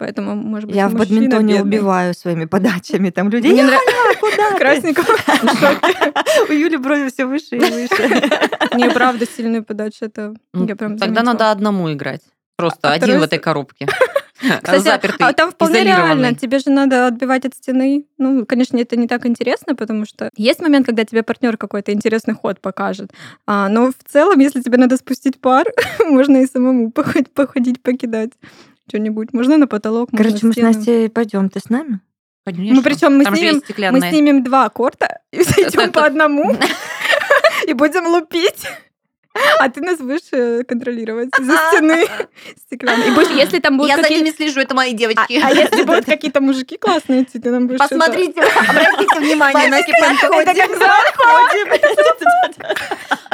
Поэтому, 0.00 0.34
может 0.34 0.66
быть, 0.66 0.76
Я 0.76 0.88
в 0.88 0.94
бадминтоне 0.94 1.56
бедный. 1.58 1.78
убиваю 1.78 2.14
своими 2.14 2.46
подачами. 2.46 3.10
Там 3.10 3.28
люди, 3.28 3.48
Мне 3.48 3.58
«Я, 3.58 3.66
нрав- 3.66 3.80
куда 4.20 4.50
ты?» 4.52 4.56
Красненького. 4.58 5.04
в 5.04 5.58
шоке. 5.60 6.12
У 6.48 6.52
Юли 6.52 6.78
брови 6.78 7.10
все 7.10 7.26
выше 7.26 7.56
и 7.56 7.58
выше. 7.58 8.30
Не, 8.74 8.88
правда, 8.90 9.26
сильная 9.26 9.60
подача. 9.60 10.06
Это 10.06 10.34
Ну, 10.54 10.66
я 10.66 10.74
прям 10.74 10.96
Тогда 10.96 11.22
надо 11.22 11.50
одному 11.50 11.92
играть. 11.92 12.22
Просто 12.56 12.88
А 12.88 12.92
один 12.94 13.18
в 13.20 13.22
этой 13.22 13.38
коробке. 13.38 13.86
Кстати, 14.62 14.82
Запертый, 14.82 15.26
а 15.26 15.34
там 15.34 15.50
вполне 15.50 15.84
реально. 15.84 16.34
Тебе 16.34 16.60
же 16.60 16.70
надо 16.70 17.06
отбивать 17.08 17.44
от 17.44 17.54
стены. 17.54 18.06
Ну, 18.16 18.46
конечно, 18.46 18.78
это 18.78 18.96
не 18.96 19.06
так 19.06 19.26
интересно, 19.26 19.74
потому 19.74 20.06
что 20.06 20.30
есть 20.34 20.60
момент, 20.60 20.86
когда 20.86 21.04
тебе 21.04 21.22
партнер 21.22 21.58
какой-то 21.58 21.92
интересный 21.92 22.32
ход 22.34 22.58
покажет. 22.58 23.10
А, 23.46 23.68
но 23.68 23.90
в 23.90 24.10
целом, 24.10 24.38
если 24.40 24.62
тебе 24.62 24.78
надо 24.78 24.96
спустить 24.96 25.38
пар, 25.42 25.66
можно 26.06 26.38
и 26.38 26.46
самому 26.46 26.90
походить, 26.90 27.30
походить 27.34 27.82
покидать 27.82 28.30
что-нибудь. 28.90 29.32
Можно 29.32 29.56
на 29.56 29.66
потолок, 29.66 30.10
Короче, 30.16 30.46
мы 30.46 30.52
с. 30.52 30.56
Настей 30.56 31.08
пойдем, 31.08 31.48
ты 31.48 31.60
с 31.60 31.70
нами? 31.70 32.00
Конечно. 32.44 32.76
Ну, 32.76 32.82
причем 32.82 33.16
мы 33.16 33.24
Там 33.24 33.36
снимем, 33.36 33.62
мы 33.92 34.00
снимем 34.00 34.42
два 34.42 34.68
корта 34.68 35.20
и 35.32 35.42
зайдем 35.44 35.92
по 35.92 36.04
одному 36.04 36.56
и 37.66 37.72
будем 37.74 38.06
лупить. 38.06 38.66
А 39.60 39.68
ты 39.68 39.80
нас 39.80 39.98
будешь 39.98 40.32
э, 40.32 40.64
контролировать 40.64 41.28
за 41.38 41.56
стены 41.68 42.04
стеклянной. 42.66 43.08
И 43.08 43.10
будешь, 43.12 43.30
если 43.30 43.60
там 43.60 43.76
будут 43.76 43.90
Я 43.90 44.02
за 44.02 44.08
ними 44.08 44.30
слежу, 44.30 44.60
это 44.60 44.74
мои 44.74 44.92
А, 44.92 44.96
девочки. 44.96 45.40
а 45.40 45.50
если 45.50 45.84
будут 45.84 46.04
какие-то 46.04 46.40
мужики 46.40 46.76
классные, 46.76 47.22
идти, 47.22 47.38
ты 47.38 47.50
нам 47.50 47.68
будешь 47.68 47.78
Посмотрите, 47.78 48.40
обратите 48.42 49.20
внимание 49.20 49.68
на 49.68 49.82
как 49.82 49.94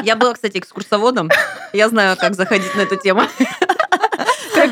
Я 0.04 0.16
была, 0.16 0.34
кстати, 0.34 0.58
экскурсоводом. 0.58 1.30
Я 1.72 1.88
знаю, 1.88 2.18
как 2.18 2.34
заходить 2.34 2.74
на 2.74 2.82
эту 2.82 2.96
тему. 2.96 3.22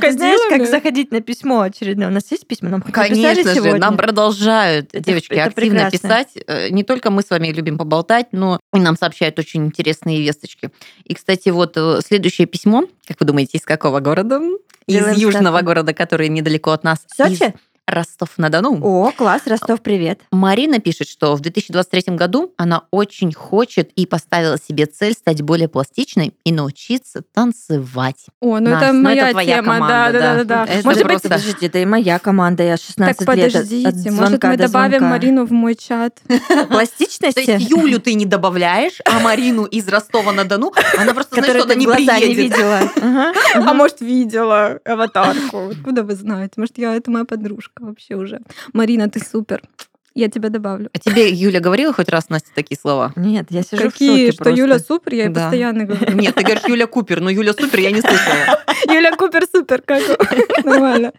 Ты 0.01 0.13
знаешь, 0.13 0.39
как 0.41 0.49
крокодилами. 0.49 0.71
заходить 0.71 1.11
на 1.13 1.21
письмо 1.21 1.61
очередное? 1.63 2.09
У 2.09 2.11
нас 2.11 2.31
есть 2.31 2.47
письма? 2.47 2.71
Нам 2.71 2.83
Конечно 2.83 3.35
же, 3.45 3.55
сегодня? 3.55 3.79
нам 3.79 3.97
продолжают 3.97 4.89
Это- 4.93 5.05
девочки 5.05 5.33
это 5.33 5.45
активно 5.45 5.91
прекрасно. 5.91 5.99
писать. 5.99 6.29
Э, 6.47 6.69
Не 6.71 6.83
только 6.85 7.11
мы 7.11 7.23
с 7.23 7.31
вами 7.31 7.49
любим 7.49 7.79
поболтать, 7.79 8.29
но 8.33 8.61
и 8.75 8.79
нам 8.79 8.97
сообщают 8.97 9.39
очень 9.39 9.67
интересные 9.67 10.21
весточки. 10.23 10.71
И, 11.05 11.15
кстати, 11.15 11.49
вот 11.51 11.77
э, 11.77 12.01
следующее 12.07 12.47
письмо, 12.47 12.85
как 13.07 13.21
вы 13.21 13.27
думаете, 13.27 13.59
из 13.59 13.65
какого 13.65 14.01
города? 14.01 14.41
Делаем 14.87 15.15
из 15.15 15.21
южного 15.23 15.57
ставку. 15.59 15.67
города, 15.67 15.95
который 15.95 16.29
недалеко 16.29 16.71
от 16.73 16.85
нас. 16.85 17.07
из 17.19 17.39
Сочи? 17.39 17.55
Ростов-на-Дону. 17.87 18.79
О, 18.83 19.13
класс, 19.13 19.43
Ростов, 19.47 19.83
привет. 19.83 20.21
Марина 20.33 20.79
пишет, 20.79 21.07
что 21.09 21.37
в 21.37 21.41
2023 21.41 22.15
году 22.17 22.53
она 22.57 22.83
очень 22.91 23.33
хочет 23.33 23.91
и 23.95 24.07
поставила 24.07 24.57
себе 24.59 24.87
цель 24.87 25.13
стать 25.13 25.43
более 25.43 25.69
пластичной 25.69 26.35
и 26.45 26.53
научиться 26.53 27.23
танцевать. 27.35 28.27
О, 28.41 28.59
ну 28.59 28.71
Настя, 28.71 28.87
это 28.87 28.93
ну 28.95 29.03
моя 29.03 29.23
это 29.25 29.31
твоя 29.33 29.57
тема, 29.57 29.75
команда, 29.75 29.95
да, 29.95 30.13
да, 30.13 30.21
да. 30.21 30.45
да, 30.45 30.45
да. 30.67 30.73
Это 30.73 30.87
Может 30.87 31.03
быть, 31.03 31.11
просто- 31.11 31.29
Подождите, 31.29 31.67
это 31.67 31.79
и 31.79 31.85
моя 31.85 32.19
команда, 32.19 32.63
я 32.63 32.77
16 32.77 33.19
так 33.27 33.37
лет 33.37 33.47
от- 33.49 33.53
подождите, 33.55 33.89
от 33.89 33.95
может 33.97 34.15
звонка 34.17 34.49
мы 34.51 34.57
до 34.57 34.63
добавим 34.67 34.99
звонка. 34.99 35.09
Марину 35.11 35.45
в 35.47 35.53
мой 35.53 35.75
чат? 35.75 36.21
То 36.49 36.67
Пластичности? 36.67 37.51
есть 37.51 37.71
Юлю 37.71 38.01
ты 38.01 38.15
не 38.15 38.25
добавляешь, 38.27 39.01
а 39.05 39.21
Марину 39.21 39.65
из 39.65 39.87
Ростова-на-Дону, 39.89 40.73
она 40.99 41.13
просто, 41.13 41.35
знаешь, 41.37 41.53
которую 41.53 41.63
что 41.65 41.65
она 41.65 41.75
ты 41.75 41.75
в 41.75 41.79
не 41.79 41.87
глаза 41.87 42.19
не 42.19 42.35
приедет. 42.35 42.57
видела. 42.57 42.81
А 43.55 43.73
может, 43.75 44.01
видела 44.01 44.81
аватарку? 44.85 45.69
Откуда 45.73 46.03
вы 46.03 46.15
знаете? 46.15 46.53
Может, 46.57 46.79
я 46.79 46.95
это 46.97 47.11
моя 47.11 47.25
подружка 47.25 47.74
вообще 47.81 48.15
уже. 48.17 48.41
Марина, 48.73 49.09
ты 49.09 49.21
супер. 49.21 49.63
Я 50.17 50.29
тебя 50.29 50.49
добавлю. 50.49 50.91
А 50.95 50.99
тебе 51.01 51.29
Юля 51.31 51.59
говорила 51.59 51.93
хоть 51.93 52.09
раз, 52.09 52.29
Настя, 52.29 52.51
такие 52.55 52.79
слова? 52.81 53.13
Нет, 53.17 53.47
я 53.51 53.63
сижу 53.65 53.89
в 53.89 53.93
Какие? 53.93 54.27
шоке 54.27 54.33
Что 54.33 54.45
просто. 54.45 54.61
Юля 54.61 54.79
супер, 54.79 55.15
я 55.15 55.25
ей 55.25 55.29
Да. 55.33 55.41
постоянно 55.43 55.85
говорю. 55.87 56.13
Нет, 56.17 56.35
ты 56.37 56.43
говоришь 56.45 56.63
Юля 56.69 56.87
Купер, 56.87 57.21
но 57.21 57.31
Юля 57.31 57.53
Супер 57.53 57.81
я 57.81 57.91
не 57.91 58.01
слышала. 58.01 58.63
Юля 58.95 59.17
Купер 59.17 59.45
супер, 59.53 59.83
как 59.83 60.03
нормально. 60.65 61.13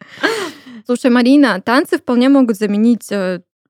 Слушай, 0.85 1.11
Марина, 1.11 1.59
танцы 1.61 1.97
вполне 1.97 2.29
могут 2.29 2.55
заменить 2.57 3.09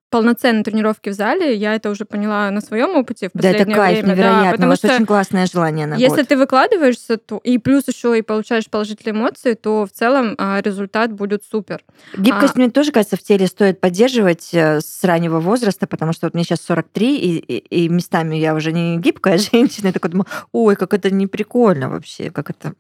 полноценные 0.10 0.64
тренировки 0.64 1.10
в 1.10 1.14
зале. 1.14 1.56
Я 1.56 1.76
это 1.76 1.90
уже 1.90 2.06
поняла 2.06 2.50
на 2.52 2.62
своем 2.62 2.96
опыте 2.96 3.30
в 3.34 3.38
Да, 3.38 3.50
это 3.50 3.60
последнее 3.66 3.76
кайф, 3.76 4.00
время. 4.00 4.08
Да, 4.08 4.14
невероятно. 4.22 4.50
У 4.50 4.52
потому 4.54 4.70
вас 4.70 4.80
что 4.80 4.94
очень 4.94 5.06
классное 5.06 5.46
желание 5.46 5.88
на 5.88 5.96
если 5.96 6.18
год. 6.18 6.28
ты 6.28 6.38
выкладываешься, 6.38 7.18
то 7.18 7.40
и 7.44 7.58
плюс 7.58 7.88
еще 7.88 8.18
и 8.18 8.22
получаешь 8.22 8.70
положительные 8.70 9.20
эмоции, 9.20 9.54
то 9.54 9.86
в 9.86 9.92
целом 9.92 10.36
а, 10.38 10.62
результат 10.62 11.12
будет 11.12 11.44
супер. 11.50 11.84
Гибкость, 12.18 12.56
А. 12.56 12.60
мне 12.60 12.70
тоже 12.70 12.92
кажется, 12.92 13.18
в 13.18 13.22
теле 13.24 13.48
стоит 13.48 13.82
поддерживать 13.82 14.50
э, 14.54 14.80
с 14.82 15.04
раннего 15.04 15.40
возраста, 15.40 15.88
потому 15.88 16.14
что 16.14 16.28
вот 16.28 16.34
мне 16.34 16.44
сейчас 16.44 16.62
43, 16.62 17.18
и, 17.18 17.38
и, 17.38 17.86
и 17.86 17.90
местами 17.90 18.36
я 18.36 18.56
уже 18.56 18.72
не 18.72 18.98
гибкая 19.00 19.38
женщина, 19.52 19.88
я 19.88 19.94
такой 19.94 20.12
думаю, 20.12 20.28
ой, 20.52 20.76
как 20.76 20.94
это 20.94 21.10
не 21.10 21.28
прикольно 21.28 21.90
вообще, 21.90 22.30
как 22.32 22.50
это... 22.52 22.74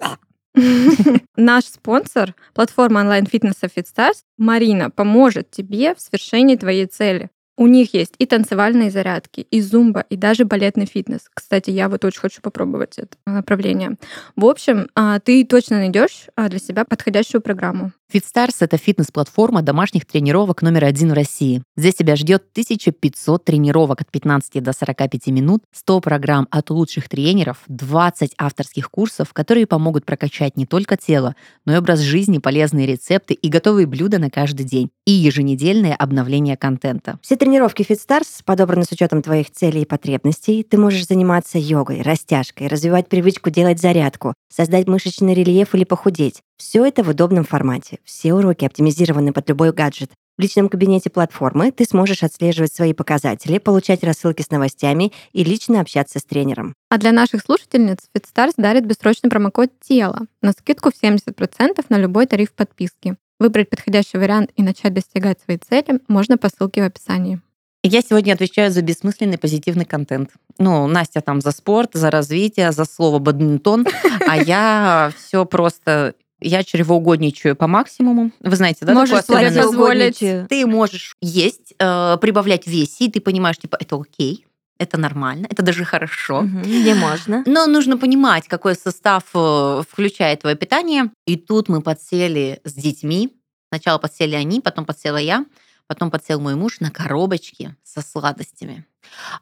Наш 1.35 1.65
спонсор, 1.65 2.35
платформа 2.53 3.01
онлайн-фитнеса 3.01 3.67
FitStars, 3.67 4.23
Марина, 4.37 4.89
поможет 4.89 5.51
тебе 5.51 5.93
в 5.95 6.01
свершении 6.01 6.55
твоей 6.55 6.85
цели. 6.85 7.29
У 7.57 7.67
них 7.67 7.93
есть 7.93 8.15
и 8.17 8.25
танцевальные 8.25 8.91
зарядки, 8.91 9.47
и 9.49 9.61
зумба, 9.61 10.05
и 10.09 10.17
даже 10.17 10.43
балетный 10.43 10.85
фитнес. 10.85 11.29
Кстати, 11.33 11.69
я 11.69 11.87
вот 11.87 12.03
очень 12.03 12.19
хочу 12.19 12.41
попробовать 12.41 12.97
это 12.97 13.17
направление. 13.25 13.95
В 14.35 14.45
общем, 14.45 14.89
а, 14.93 15.19
ты 15.19 15.45
точно 15.45 15.77
найдешь 15.77 16.25
а, 16.35 16.49
для 16.49 16.59
себя 16.59 16.83
подходящую 16.83 17.41
программу. 17.41 17.93
FitStars— 18.13 18.57
это 18.59 18.77
фитнес-платформа 18.77 19.63
домашних 19.63 20.05
тренировок 20.05 20.61
номер 20.61 20.85
один 20.85 21.09
в 21.09 21.13
России. 21.13 21.63
Здесь 21.75 21.95
тебя 21.95 22.15
ждет 22.15 22.43
1500 22.51 23.43
тренировок 23.43 24.01
от 24.01 24.11
15 24.11 24.61
до 24.61 24.73
45 24.73 25.27
минут, 25.27 25.63
100 25.73 26.01
программ 26.01 26.47
от 26.51 26.69
лучших 26.69 27.09
тренеров, 27.09 27.63
20 27.67 28.35
авторских 28.37 28.91
курсов, 28.91 29.33
которые 29.33 29.65
помогут 29.65 30.05
прокачать 30.05 30.55
не 30.55 30.67
только 30.67 30.97
тело, 30.97 31.35
но 31.65 31.73
и 31.73 31.77
образ 31.77 31.99
жизни, 31.99 32.37
полезные 32.37 32.85
рецепты 32.85 33.33
и 33.33 33.49
готовые 33.49 33.87
блюда 33.87 34.19
на 34.19 34.29
каждый 34.29 34.65
день, 34.65 34.91
и 35.05 35.11
еженедельное 35.11 35.95
обновление 35.95 36.57
контента. 36.57 37.19
Все 37.23 37.35
тренировки 37.35 37.81
FitStars 37.81 38.43
подобраны 38.45 38.85
с 38.85 38.91
учетом 38.91 39.23
твоих 39.23 39.51
целей 39.51 39.81
и 39.81 39.85
потребностей. 39.85 40.63
Ты 40.63 40.77
можешь 40.77 41.07
заниматься 41.07 41.57
йогой, 41.57 42.03
растяжкой, 42.03 42.67
развивать 42.67 43.09
привычку 43.09 43.49
делать 43.49 43.81
зарядку, 43.81 44.35
создать 44.47 44.87
мышечный 44.87 45.33
рельеф 45.33 45.73
или 45.73 45.85
похудеть. 45.85 46.41
Все 46.57 46.85
это 46.85 47.03
в 47.03 47.09
удобном 47.09 47.43
формате. 47.43 47.99
Все 48.03 48.33
уроки 48.33 48.65
оптимизированы 48.65 49.33
под 49.33 49.49
любой 49.49 49.73
гаджет. 49.73 50.11
В 50.37 50.41
личном 50.41 50.67
кабинете 50.67 51.09
платформы 51.09 51.71
ты 51.71 51.85
сможешь 51.85 52.23
отслеживать 52.23 52.73
свои 52.73 52.93
показатели, 52.93 53.57
получать 53.57 54.03
рассылки 54.03 54.41
с 54.41 54.49
новостями 54.49 55.13
и 55.31 55.43
лично 55.43 55.79
общаться 55.79 56.19
с 56.19 56.23
тренером. 56.23 56.73
А 56.89 56.97
для 56.97 57.11
наших 57.11 57.41
слушательниц 57.41 57.99
FitStars 58.15 58.53
дарит 58.57 58.85
бессрочный 58.85 59.29
промокод 59.29 59.71
«Тело» 59.81 60.27
на 60.41 60.51
скидку 60.51 60.91
в 60.91 61.01
70% 61.01 61.85
на 61.89 61.97
любой 61.97 62.25
тариф 62.25 62.51
подписки. 62.53 63.15
Выбрать 63.39 63.69
подходящий 63.69 64.17
вариант 64.17 64.51
и 64.55 64.63
начать 64.63 64.93
достигать 64.93 65.39
своей 65.41 65.59
цели 65.59 65.99
можно 66.07 66.37
по 66.37 66.49
ссылке 66.49 66.81
в 66.81 66.85
описании. 66.85 67.41
Я 67.83 68.01
сегодня 68.01 68.33
отвечаю 68.33 68.71
за 68.71 68.81
бессмысленный 68.81 69.37
позитивный 69.37 69.85
контент. 69.85 70.31
Ну, 70.57 70.87
Настя 70.87 71.21
там 71.21 71.39
за 71.39 71.51
спорт, 71.51 71.91
за 71.93 72.09
развитие, 72.09 72.71
за 72.71 72.83
слово 72.83 73.19
бадминтон, 73.19 73.85
а 74.27 74.37
я 74.37 75.11
все 75.15 75.45
просто... 75.45 76.15
Я 76.41 76.63
чревоугодничаю 76.63 77.55
по 77.55 77.67
максимуму. 77.67 78.31
Вы 78.41 78.55
знаете, 78.55 78.85
да, 78.85 78.93
Можешь 78.93 79.23
себе 79.23 79.51
позволить. 79.51 80.19
Ты 80.49 80.65
можешь 80.67 81.15
есть, 81.21 81.73
э, 81.79 82.17
прибавлять 82.19 82.65
в 82.65 82.67
весе, 82.67 83.05
и 83.05 83.11
ты 83.11 83.21
понимаешь, 83.21 83.57
типа, 83.57 83.77
это 83.79 83.95
окей, 83.95 84.45
это 84.77 84.97
нормально, 84.97 85.47
это 85.49 85.63
даже 85.63 85.85
хорошо. 85.85 86.41
Мгм, 86.41 86.61
Где 86.63 86.93
можно. 86.93 87.43
Но 87.45 87.65
нужно 87.67 87.97
понимать, 87.97 88.47
какой 88.47 88.75
состав 88.75 89.23
э, 89.33 89.83
включает 89.89 90.41
твое 90.41 90.55
питание. 90.55 91.11
И 91.25 91.37
тут 91.37 91.69
мы 91.69 91.81
подсели 91.81 92.59
с 92.65 92.73
детьми. 92.73 93.33
Сначала 93.69 93.97
подсели 93.97 94.35
они, 94.35 94.61
потом 94.61 94.85
подсела 94.85 95.17
я, 95.17 95.45
потом 95.87 96.11
подсел 96.11 96.39
мой 96.39 96.55
муж 96.55 96.79
на 96.79 96.91
коробочки 96.91 97.75
со 97.83 98.01
сладостями. 98.01 98.85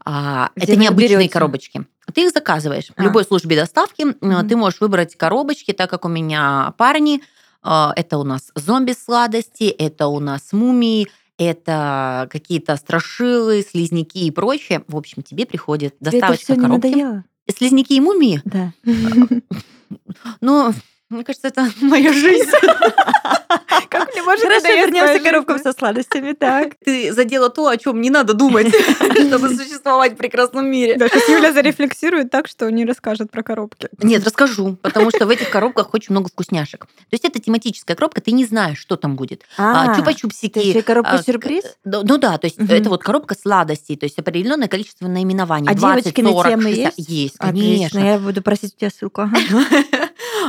А, 0.05 0.49
это 0.55 0.75
необычные 0.75 1.17
берете? 1.19 1.33
коробочки. 1.33 1.85
Ты 2.13 2.25
их 2.25 2.31
заказываешь. 2.31 2.87
В 2.87 2.93
А. 2.99 3.03
любой 3.03 3.23
службе 3.23 3.55
доставки 3.55 4.03
Мгм. 4.21 4.47
ты 4.47 4.55
можешь 4.55 4.81
выбрать 4.81 5.15
коробочки, 5.15 5.71
так 5.73 5.89
как 5.89 6.05
у 6.05 6.09
меня 6.09 6.73
парни. 6.77 7.21
э, 7.65 7.89
Это 7.95 8.17
у 8.17 8.23
нас 8.23 8.51
зомби-сладости, 8.55 9.63
это 9.69 10.07
у 10.07 10.19
нас 10.19 10.51
мумии, 10.51 11.07
это 11.37 12.27
какие-то 12.29 12.75
страшилы, 12.75 13.61
слизняки 13.63 14.27
и 14.27 14.31
прочее. 14.31 14.83
В 14.89 14.97
общем, 14.97 15.23
тебе 15.23 15.45
приходит 15.45 15.95
доставочка 16.01 16.55
коробки. 16.57 17.23
Слизняки 17.57 17.95
и 17.95 18.01
мумии? 18.01 18.41
Да. 18.45 18.73
Ну, 20.41 20.73
мне 21.13 21.23
кажется, 21.23 21.47
это 21.47 21.69
моя 21.81 22.11
жизнь. 22.13 22.49
Как 23.89 24.11
мне 24.11 24.23
может 24.23 24.43
Хорошо, 24.43 24.67
вернемся 24.67 25.19
к 25.19 25.23
коробкам 25.23 25.59
со 25.59 25.71
сладостями. 25.73 26.33
Так. 26.33 26.73
Ты 26.85 27.13
задела 27.13 27.49
то, 27.49 27.67
о 27.67 27.77
чем 27.77 28.01
не 28.01 28.09
надо 28.09 28.33
думать, 28.33 28.73
чтобы 29.27 29.49
существовать 29.49 30.13
в 30.13 30.15
прекрасном 30.15 30.65
мире. 30.65 30.97
Да, 30.97 31.07
сейчас 31.07 31.29
Юля 31.29 31.53
зарефлексирует 31.53 32.31
так, 32.31 32.47
что 32.47 32.69
не 32.71 32.85
расскажет 32.85 33.29
про 33.29 33.43
коробки. 33.43 33.89
Нет, 34.01 34.25
расскажу, 34.25 34.77
потому 34.81 35.09
что 35.11 35.25
в 35.25 35.29
этих 35.29 35.49
коробках 35.49 35.93
очень 35.93 36.13
много 36.13 36.29
вкусняшек. 36.29 36.85
То 36.85 37.11
есть 37.11 37.25
это 37.25 37.39
тематическая 37.39 37.95
коробка, 37.95 38.21
ты 38.21 38.31
не 38.31 38.45
знаешь, 38.45 38.79
что 38.79 38.95
там 38.95 39.15
будет. 39.15 39.43
А, 39.57 39.93
А, 39.93 39.99
Чупа-чупсики. 39.99 40.59
еще 40.59 40.79
и 40.79 40.81
коробка 40.81 41.13
а, 41.13 41.23
да, 41.83 42.01
Ну 42.03 42.17
да, 42.17 42.37
то 42.37 42.47
есть 42.47 42.57
это 42.57 42.89
вот 42.89 43.03
коробка 43.03 43.35
сладостей, 43.35 43.95
то 43.95 44.05
есть 44.05 44.17
определенное 44.17 44.67
количество 44.67 45.07
наименований. 45.07 45.69
А 45.69 45.75
20, 45.75 46.03
девочкины 46.03 46.29
40, 46.31 46.49
темы 46.49 46.69
60. 46.69 46.93
есть? 46.97 47.09
Есть, 47.09 47.35
Отлично, 47.37 47.89
конечно. 47.89 47.99
я 47.99 48.19
буду 48.19 48.41
просить 48.41 48.73
у 48.75 48.79
тебя 48.79 48.89
ссылку. 48.89 49.29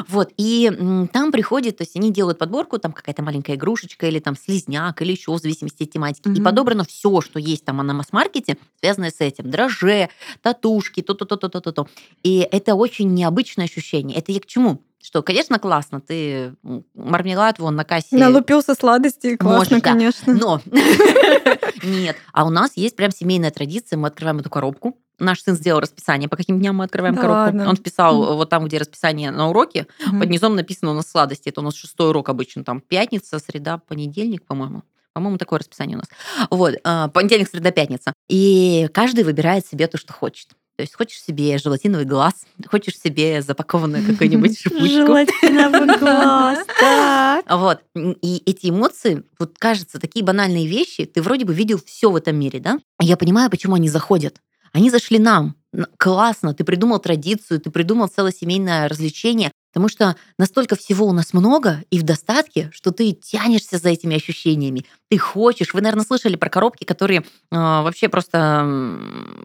Вот, 0.09 0.31
и 0.37 0.71
там 1.13 1.33
приходит, 1.33 1.77
то 1.79 1.83
есть 1.83 1.97
они 1.97 2.13
делают 2.13 2.39
подборку, 2.39 2.79
там 2.79 2.93
какая-то 2.93 3.23
маленькая 3.23 3.55
игрушечка 3.57 4.07
или 4.07 4.19
там 4.19 4.37
слизняк, 4.37 5.01
или 5.03 5.13
еще 5.13 5.33
в 5.33 5.39
зависимости 5.39 5.85
от 5.85 5.91
тематики. 5.91 6.29
И 6.29 6.31
Мгм. 6.31 6.45
подобрано 6.45 6.85
все, 6.85 7.21
что 7.21 7.39
есть 7.39 7.65
там 7.65 7.79
на 7.79 7.95
масс-маркете, 7.95 8.57
связанное 8.81 9.11
с 9.11 9.21
этим. 9.21 9.51
Дрожже, 9.51 10.09
татушки, 10.43 11.03
то-то-то-то-то-то. 11.03 11.87
И 12.23 12.47
это 12.51 12.75
очень 12.75 13.13
необычное 13.15 13.67
ощущение. 13.67 14.17
Это 14.19 14.33
я 14.33 14.41
к 14.41 14.47
чему? 14.47 14.81
Что, 15.03 15.23
конечно, 15.23 15.59
классно, 15.59 16.01
ты 16.01 16.55
мармелад 16.95 17.59
вон 17.59 17.77
на 17.77 17.85
кассе 17.85 18.17
Налупился 18.17 18.75
сладости, 18.75 19.37
классно, 19.37 19.59
Можешь, 19.59 19.83
да. 19.83 19.91
конечно. 19.91 20.33
но 20.33 20.61
нет. 21.83 22.17
А 22.33 22.45
у 22.47 22.51
нас 22.51 22.73
есть 22.77 22.97
прям 22.97 23.11
семейная 23.11 23.51
традиция. 23.51 23.99
Мы 23.99 24.09
открываем 24.09 24.39
эту 24.39 24.49
коробку. 24.51 24.97
Наш 25.18 25.42
сын 25.42 25.54
сделал 25.54 25.80
расписание, 25.80 26.28
по 26.28 26.37
каким 26.37 26.59
дням 26.59 26.76
мы 26.76 26.85
открываем 26.85 27.14
Да 27.14 27.21
коробку. 27.21 27.40
ладно? 27.40 27.68
Он 27.68 27.76
вписал 27.76 28.37
вот 28.37 28.50
там, 28.50 28.64
где 28.66 28.78
расписание 28.78 29.30
на 29.30 29.49
уроке, 29.49 29.87
Мгм. 30.06 30.21
под 30.21 30.30
низом 30.30 30.56
написано 30.56 30.90
у 30.90 30.94
нас 30.94 31.09
сладости. 31.11 31.49
Это 31.49 31.61
у 31.61 31.64
нас 31.64 31.75
шестой 31.75 32.09
урок 32.11 32.28
обычно. 32.28 32.64
Там 32.64 32.80
пятница, 32.80 33.38
среда, 33.38 33.78
понедельник, 33.78 34.44
по-моему. 34.44 34.83
По-моему, 35.12 35.38
такое 35.38 35.61
расписание 35.61 35.97
у 35.97 36.00
нас. 36.00 36.09
Вот, 36.50 36.75
а, 36.83 37.06
понедельник, 37.09 37.49
среда, 37.49 37.71
пятница. 37.71 38.12
И 38.28 38.88
каждый 38.92 39.23
выбирает 39.23 39.64
себе 39.66 39.87
то, 39.87 39.97
что 39.97 40.12
хочет. 40.12 40.49
То 40.76 40.83
есть 40.83 40.97
хочешь 40.97 41.23
себе 41.23 41.56
желатиновый 41.59 42.04
глаз, 42.04 42.33
хочешь 42.68 42.99
себе 42.99 43.40
запакованную 43.40 44.04
какую-нибудь 44.11 44.59
шипучку. 44.59 44.87
Желатиновый 44.88 45.99
глаз, 46.00 46.66
так. 46.80 47.44
Вот. 47.49 47.78
И 47.94 48.42
эти 48.44 48.71
эмоции, 48.71 49.23
вот 49.38 49.54
кажется, 49.56 50.00
такие 50.00 50.25
банальные 50.25 50.66
вещи, 50.66 51.04
ты 51.04 51.23
вроде 51.23 51.44
бы 51.44 51.54
видел 51.54 51.78
все 51.87 52.11
в 52.11 52.16
этом 52.16 52.35
мире, 52.37 52.59
да? 52.59 52.80
Я 53.00 53.16
понимаю, 53.16 53.50
почему 53.50 53.76
они 53.76 53.88
заходят. 53.88 54.40
Они 54.75 54.90
зашли 54.90 55.21
нам. 55.21 55.54
Классно, 55.99 56.52
ты 56.52 56.64
придумал 56.64 56.99
традицию, 56.99 57.61
ты 57.61 57.71
придумал 57.71 58.09
целое 58.09 58.33
семейное 58.33 58.88
развлечение, 58.88 59.52
потому 59.73 59.88
что 59.88 60.16
настолько 60.37 60.75
всего 60.75 61.07
у 61.07 61.12
нас 61.12 61.33
много 61.33 61.83
и 61.90 61.99
в 61.99 62.02
достатке, 62.02 62.71
что 62.73 62.90
ты 62.90 63.12
тянешься 63.12 63.78
за 63.78 63.90
этими 63.90 64.16
ощущениями. 64.16 64.85
Ты 65.11 65.19
хочешь. 65.19 65.75
Вы, 65.75 65.81
наверное, 65.81 66.04
слышали 66.04 66.35
про 66.35 66.49
коробки, 66.49 66.85
которые 66.85 67.21
э, 67.21 67.25
вообще 67.50 68.09
просто 68.09 68.99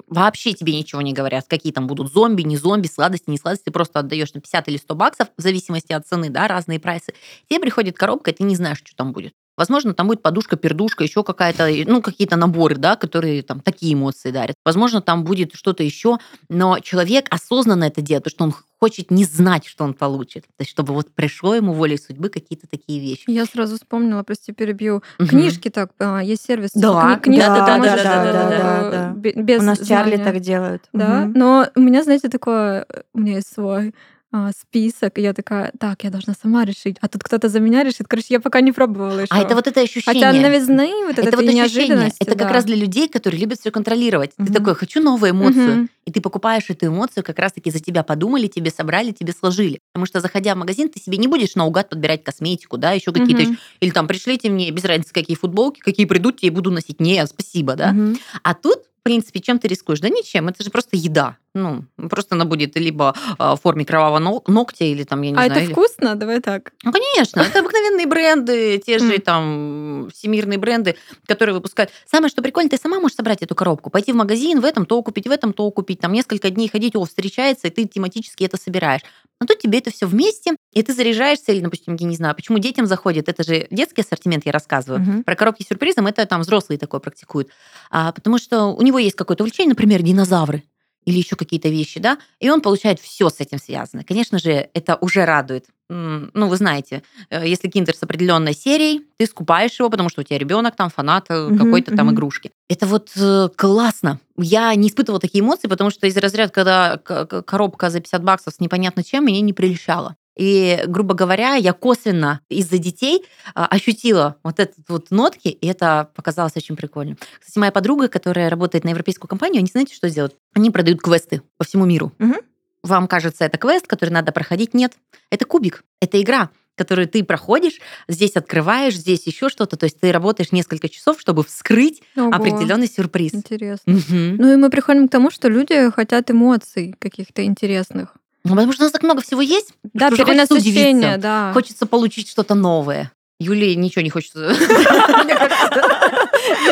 вообще 0.08 0.54
тебе 0.54 0.76
ничего 0.76 1.02
не 1.02 1.14
говорят. 1.14 1.46
Какие 1.48 1.74
там 1.74 1.86
будут 1.86 2.12
зомби, 2.12 2.42
не 2.42 2.58
зомби, 2.58 2.88
сладости, 2.88 3.30
не 3.30 3.38
сладости. 3.38 3.66
Ты 3.66 3.72
просто 3.72 4.00
отдаешь 4.00 4.34
на 4.34 4.42
50 4.42 4.68
или 4.68 4.78
100 4.78 4.96
баксов, 4.96 5.28
в 5.38 5.42
зависимости 5.42 5.94
от 5.94 6.08
цены, 6.08 6.30
да, 6.30 6.48
разные 6.48 6.80
прайсы. 6.80 7.14
Тебе 7.48 7.60
приходит 7.60 7.98
коробка, 7.98 8.32
и 8.32 8.34
ты 8.34 8.44
не 8.44 8.56
знаешь, 8.56 8.80
что 8.80 8.96
там 8.96 9.14
будет. 9.14 9.34
Возможно, 9.60 9.94
там 9.94 10.08
будет 10.08 10.22
подушка, 10.22 10.56
пердушка, 10.56 11.04
еще 11.04 11.22
какая-то, 11.22 11.68
ну, 11.86 12.02
какие-то 12.02 12.38
наборы, 12.38 12.78
да, 12.78 12.96
которые 12.96 13.44
там 13.44 13.60
такие 13.60 13.94
эмоции 13.94 14.32
дарят. 14.32 14.56
Возможно, 14.64 15.02
там 15.02 15.26
будет 15.26 15.54
что-то 15.54 15.84
еще, 15.84 16.18
но 16.48 16.80
человек 16.80 17.26
осознанно 17.30 17.84
это 17.84 18.00
делает, 18.02 18.24
потому 18.24 18.52
что 18.52 18.58
он 18.58 18.64
хочет 18.80 19.12
не 19.12 19.26
знать, 19.26 19.66
что 19.66 19.84
он 19.84 19.94
получит. 19.94 20.44
То 20.44 20.62
есть, 20.62 20.72
чтобы 20.72 20.94
вот 20.94 21.14
пришло 21.14 21.54
ему 21.54 21.74
волей 21.74 21.98
судьбы 21.98 22.30
какие-то 22.30 22.68
такие 22.72 23.02
вещи. 23.02 23.26
Я 23.28 23.44
сразу 23.46 23.76
вспомнила, 23.76 24.24
прости, 24.24 24.54
перебью. 24.54 25.04
Мгм. 25.20 25.28
Книжки 25.28 25.70
так, 25.70 25.92
а, 26.00 26.24
есть 26.24 26.46
сервис. 26.46 26.70
Да, 26.74 27.16
кни- 27.18 27.20
книжки 27.20 27.46
да, 27.48 27.56
ты 27.56 27.66
да, 27.66 27.78
можешь, 27.78 28.04
да, 28.04 28.24
э, 28.24 28.32
да, 28.34 28.50
да, 28.50 28.92
да. 28.92 29.14
бе- 29.14 29.34
без 29.36 29.60
У 29.62 29.66
нас 29.66 29.80
Чарли 29.86 30.16
знания. 30.16 30.24
так 30.32 30.40
делают. 30.40 30.84
Да, 30.94 31.26
Мгм. 31.26 31.34
но 31.36 31.68
у 31.76 31.80
меня, 31.82 32.04
знаете, 32.04 32.30
такое, 32.30 32.86
э, 32.88 33.02
у 33.14 33.20
меня 33.20 33.36
есть 33.36 33.54
свой 33.54 33.94
а, 34.32 34.52
список, 34.52 35.18
и 35.18 35.22
я 35.22 35.34
такая, 35.34 35.72
так, 35.80 36.04
я 36.04 36.12
должна 36.12 36.36
сама 36.40 36.64
решить, 36.64 36.98
а 37.02 37.08
тут 37.08 37.24
кто-то 37.24 37.50
за 37.50 37.60
меня 37.60 37.84
решит. 37.84 38.08
Короче, 38.08 38.28
я 38.30 38.40
пока 38.40 38.62
не 38.62 38.72
пробовала 38.72 39.22
еще. 39.22 39.28
А 39.32 39.40
это 39.40 39.56
вот 39.56 39.66
это 39.66 39.82
ощущение. 39.82 40.24
Хотя 40.24 40.40
новизны, 40.40 40.92
вот 41.08 41.18
это 41.18 41.28
это, 41.30 41.38
вот 41.38 41.48
ощущение. 41.48 42.12
Это 42.20 42.32
как 42.32 42.48
да. 42.48 42.54
раз 42.54 42.66
для 42.66 42.76
людей, 42.76 43.08
которые 43.08 43.42
любят 43.42 43.60
все 43.60 43.72
контролировать. 43.72 44.36
Ты 44.36 44.44
Мгм. 44.44 44.54
такой, 44.54 44.76
хочу 44.76 45.02
новую 45.02 45.32
эмоцию. 45.32 45.76
Мгм. 45.76 45.90
И 46.06 46.12
ты 46.12 46.22
покупаешь 46.22 46.66
эту 46.70 46.88
эмоцию, 46.88 47.24
как 47.24 47.40
раз-таки 47.40 47.72
за 47.72 47.80
тебя 47.80 48.04
подумали, 48.04 48.48
тебе 48.48 48.72
собрали, 48.72 49.12
тебе 49.12 49.34
сложили. 49.34 49.80
Потому 49.94 50.06
что, 50.06 50.22
заходя 50.22 50.56
в 50.56 50.58
магазин, 50.58 50.90
ты 50.90 51.00
себе 51.00 51.18
не 51.18 51.28
будешь 51.28 51.56
наугад 51.56 51.90
подбирать 51.90 52.24
косметику, 52.24 52.78
да, 52.78 52.92
еще 52.92 53.12
какие-то... 53.12 53.42
Еще- 53.44 53.58
Или 53.80 53.92
там, 53.92 54.08
пришлите 54.08 54.50
мне, 54.50 54.72
без 54.72 54.84
разницы, 54.86 55.14
какие 55.14 55.38
футболки, 55.38 55.80
какие 55.80 56.06
придут, 56.06 56.38
тебе 56.38 56.52
буду 56.52 56.72
носить. 56.72 57.00
Не, 57.00 57.26
спасибо, 57.28 57.76
да. 57.76 57.92
Мгм. 57.92 58.18
А 58.44 58.54
тут, 58.54 58.84
в 59.00 59.04
принципе, 59.04 59.40
чем 59.40 59.60
ты 59.60 59.68
рискуешь? 59.68 60.00
Да 60.00 60.10
ничем, 60.10 60.48
это 60.50 60.64
же 60.64 60.70
просто 60.70 60.98
еда. 60.98 61.38
Ну, 61.56 61.84
просто 62.10 62.36
она 62.36 62.46
будет 62.46 62.76
либо 62.78 63.16
а, 63.40 63.56
в 63.56 63.62
форме 63.62 63.84
кровавого 63.84 64.20
но- 64.20 64.44
ногтя, 64.48 64.86
или 64.86 65.04
там, 65.04 65.22
я 65.24 65.32
не 65.32 65.36
А 65.36 65.46
знаю... 65.46 65.52
это 65.52 65.62
или- 65.62 65.72
вкусно? 65.72 66.16
Давай 66.16 66.42
так. 66.42 66.74
Ну, 66.84 66.92
конечно, 66.92 67.42
это 67.42 67.60
обыкновенные 67.60 68.06
бренды, 68.06 68.78
те 68.86 69.00
же 69.00 69.18
там 69.18 70.10
всемирные 70.14 70.60
бренды, 70.60 70.96
которые 71.26 71.56
выпускают. 71.56 71.92
Самое, 72.06 72.30
что 72.30 72.42
прикольно, 72.44 72.70
ты 72.70 72.78
сама 72.78 73.00
можешь 73.00 73.16
собрать 73.16 73.42
эту 73.42 73.56
коробку, 73.56 73.90
пойти 73.90 74.12
в 74.12 74.16
магазин, 74.16 74.60
в 74.62 74.66
этом 74.66 74.86
то 74.86 75.02
купить, 75.02 75.28
в 75.28 75.32
этом 75.32 75.54
то 75.54 75.70
купить, 75.72 76.00
там 76.00 76.14
несколько 76.14 76.50
дней 76.52 76.70
ходить, 76.70 76.96
о, 76.96 77.04
встречается, 77.06 77.68
и 77.68 77.72
ты 77.72 77.86
тематически 77.86 78.44
это 78.44 78.58
собираешь. 78.58 79.02
Но 79.42 79.48
тут 79.48 79.60
тебе 79.60 79.80
это 79.80 79.92
все 79.92 80.06
вместе, 80.06 80.56
и 80.74 80.84
ты 80.84 80.94
заряжаешься, 80.94 81.52
или, 81.52 81.62
допустим, 81.62 81.96
я 81.96 82.08
не 82.08 82.16
знаю, 82.16 82.36
почему 82.36 82.60
детям 82.60 82.86
заходит, 82.86 83.30
это 83.30 83.44
же 83.44 83.68
детский 83.72 84.02
ассортимент, 84.02 84.46
я 84.46 84.52
рассказываю. 84.52 85.02
Мгм. 85.02 85.24
Про 85.24 85.36
коробки 85.36 85.64
с 85.64 85.68
сюрпризом 85.68 86.08
это 86.08 86.26
там 86.26 86.42
взрослые 86.42 86.78
такое 86.78 87.00
практикуют. 87.00 87.50
А, 87.90 88.12
потому 88.12 88.38
что 88.38 88.66
у 88.66 88.82
него 88.82 89.00
есть 89.00 89.16
какое-то 89.16 89.44
увлечение, 89.44 89.70
например, 89.70 90.02
динозавры 90.02 90.64
или 91.06 91.18
еще 91.18 91.36
какие-то 91.36 91.70
вещи, 91.70 92.00
да, 92.00 92.18
и 92.40 92.50
он 92.50 92.62
получает 92.62 93.00
все 93.00 93.30
с 93.30 93.40
этим 93.40 93.60
связано. 93.60 94.04
Конечно 94.04 94.40
же, 94.40 94.70
это 94.74 94.98
уже 95.00 95.26
радует. 95.26 95.66
Ну, 95.90 96.48
вы 96.48 96.56
знаете, 96.56 97.02
э, 97.30 97.48
если 97.48 97.68
киндер 97.68 97.96
с 97.96 98.04
определенной 98.04 98.54
серией, 98.54 99.02
ты 99.18 99.26
скупаешь 99.26 99.80
его, 99.80 99.90
потому 99.90 100.10
что 100.10 100.22
у 100.22 100.24
тебя 100.24 100.38
ребенок 100.38 100.76
там 100.76 100.90
фанат 100.90 101.26
э, 101.30 101.50
какой-то 101.58 101.96
там 101.96 102.12
игрушки. 102.12 102.52
Это 102.70 102.86
вот 102.86 103.10
э, 103.16 103.50
классно. 103.56 104.20
Я 104.38 104.74
не 104.76 104.90
испытывала 104.90 105.20
такие 105.20 105.44
эмоции, 105.44 105.68
потому 105.68 105.90
что 105.90 106.06
из 106.06 106.16
разряда, 106.16 106.52
когда 106.52 106.98
коробка 106.98 107.90
за 107.90 108.00
50 108.02 108.24
баксов 108.24 108.54
с 108.54 108.60
непонятно 108.60 109.04
чем, 109.04 109.26
меня 109.26 109.42
не 109.42 109.54
прельщала. 109.54 110.16
И, 110.40 110.84
грубо 110.88 111.16
говоря, 111.16 111.56
я 111.56 111.74
косвенно 111.74 112.40
из-за 112.48 112.78
детей 112.78 113.26
а, 113.56 113.66
ощутила 113.66 114.38
вот 114.42 114.62
этот 114.62 114.88
вот 114.88 115.12
нотки, 115.12 115.50
и 115.50 115.68
это 115.68 116.12
показалось 116.16 116.56
очень 116.56 116.78
прикольно. 116.78 117.18
Кстати, 117.42 117.60
моя 117.60 117.74
подруга, 117.74 118.08
которая 118.08 118.50
работает 118.50 118.86
на 118.86 118.90
европейскую 118.90 119.28
компанию, 119.28 119.60
они 119.60 119.68
знаете, 119.68 119.94
что 119.94 120.10
делают? 120.10 120.36
Они 120.54 120.72
продают 120.72 121.02
квесты 121.02 121.42
по 121.58 121.66
всему 121.66 121.84
миру. 121.84 122.14
Мгм. 122.20 122.38
Вам 122.84 123.08
кажется, 123.08 123.46
это 123.46 123.58
квест, 123.58 123.88
который 123.88 124.10
надо 124.10 124.32
проходить? 124.32 124.74
Нет. 124.74 124.94
Это 125.30 125.46
кубик, 125.46 125.84
это 126.02 126.22
игра 126.22 126.50
которую 126.80 127.10
ты 127.10 127.26
проходишь, 127.26 127.82
здесь 128.08 128.38
открываешь, 128.38 128.96
здесь 128.96 129.28
еще 129.28 129.50
что-то. 129.50 129.76
То 129.76 129.84
есть 129.84 130.00
ты 130.00 130.14
работаешь 130.14 130.54
несколько 130.54 130.88
часов, 130.88 131.20
чтобы 131.20 131.44
вскрыть 131.44 132.02
Ого, 132.16 132.30
определенный 132.32 132.88
сюрприз. 132.88 133.36
Интересно. 133.36 133.92
Мгм. 133.92 134.38
Ну 134.38 134.54
и 134.54 134.56
мы 134.56 134.70
приходим 134.70 135.10
к 135.10 135.12
тому, 135.12 135.30
что 135.30 135.50
люди 135.50 135.92
хотят 135.92 136.32
эмоций 136.32 136.96
каких-то 136.98 137.44
интересных. 137.44 138.16
Ну, 138.46 138.52
потому 138.52 138.72
что 138.72 138.84
у 138.84 138.86
нас 138.86 138.94
так 138.94 139.04
много 139.04 139.22
всего 139.22 139.42
есть. 139.42 139.74
Да, 139.94 140.08
что 140.08 140.26
хочется 140.26 140.48
перенасыщение, 140.48 140.94
удивиться. 140.94 141.18
да. 141.18 141.52
Хочется 141.54 141.86
получить 141.86 142.30
что-то 142.30 142.56
новое. 142.56 143.12
Юлии 143.40 143.74
ничего 143.76 144.02
не 144.02 144.10
хочется. 144.10 144.40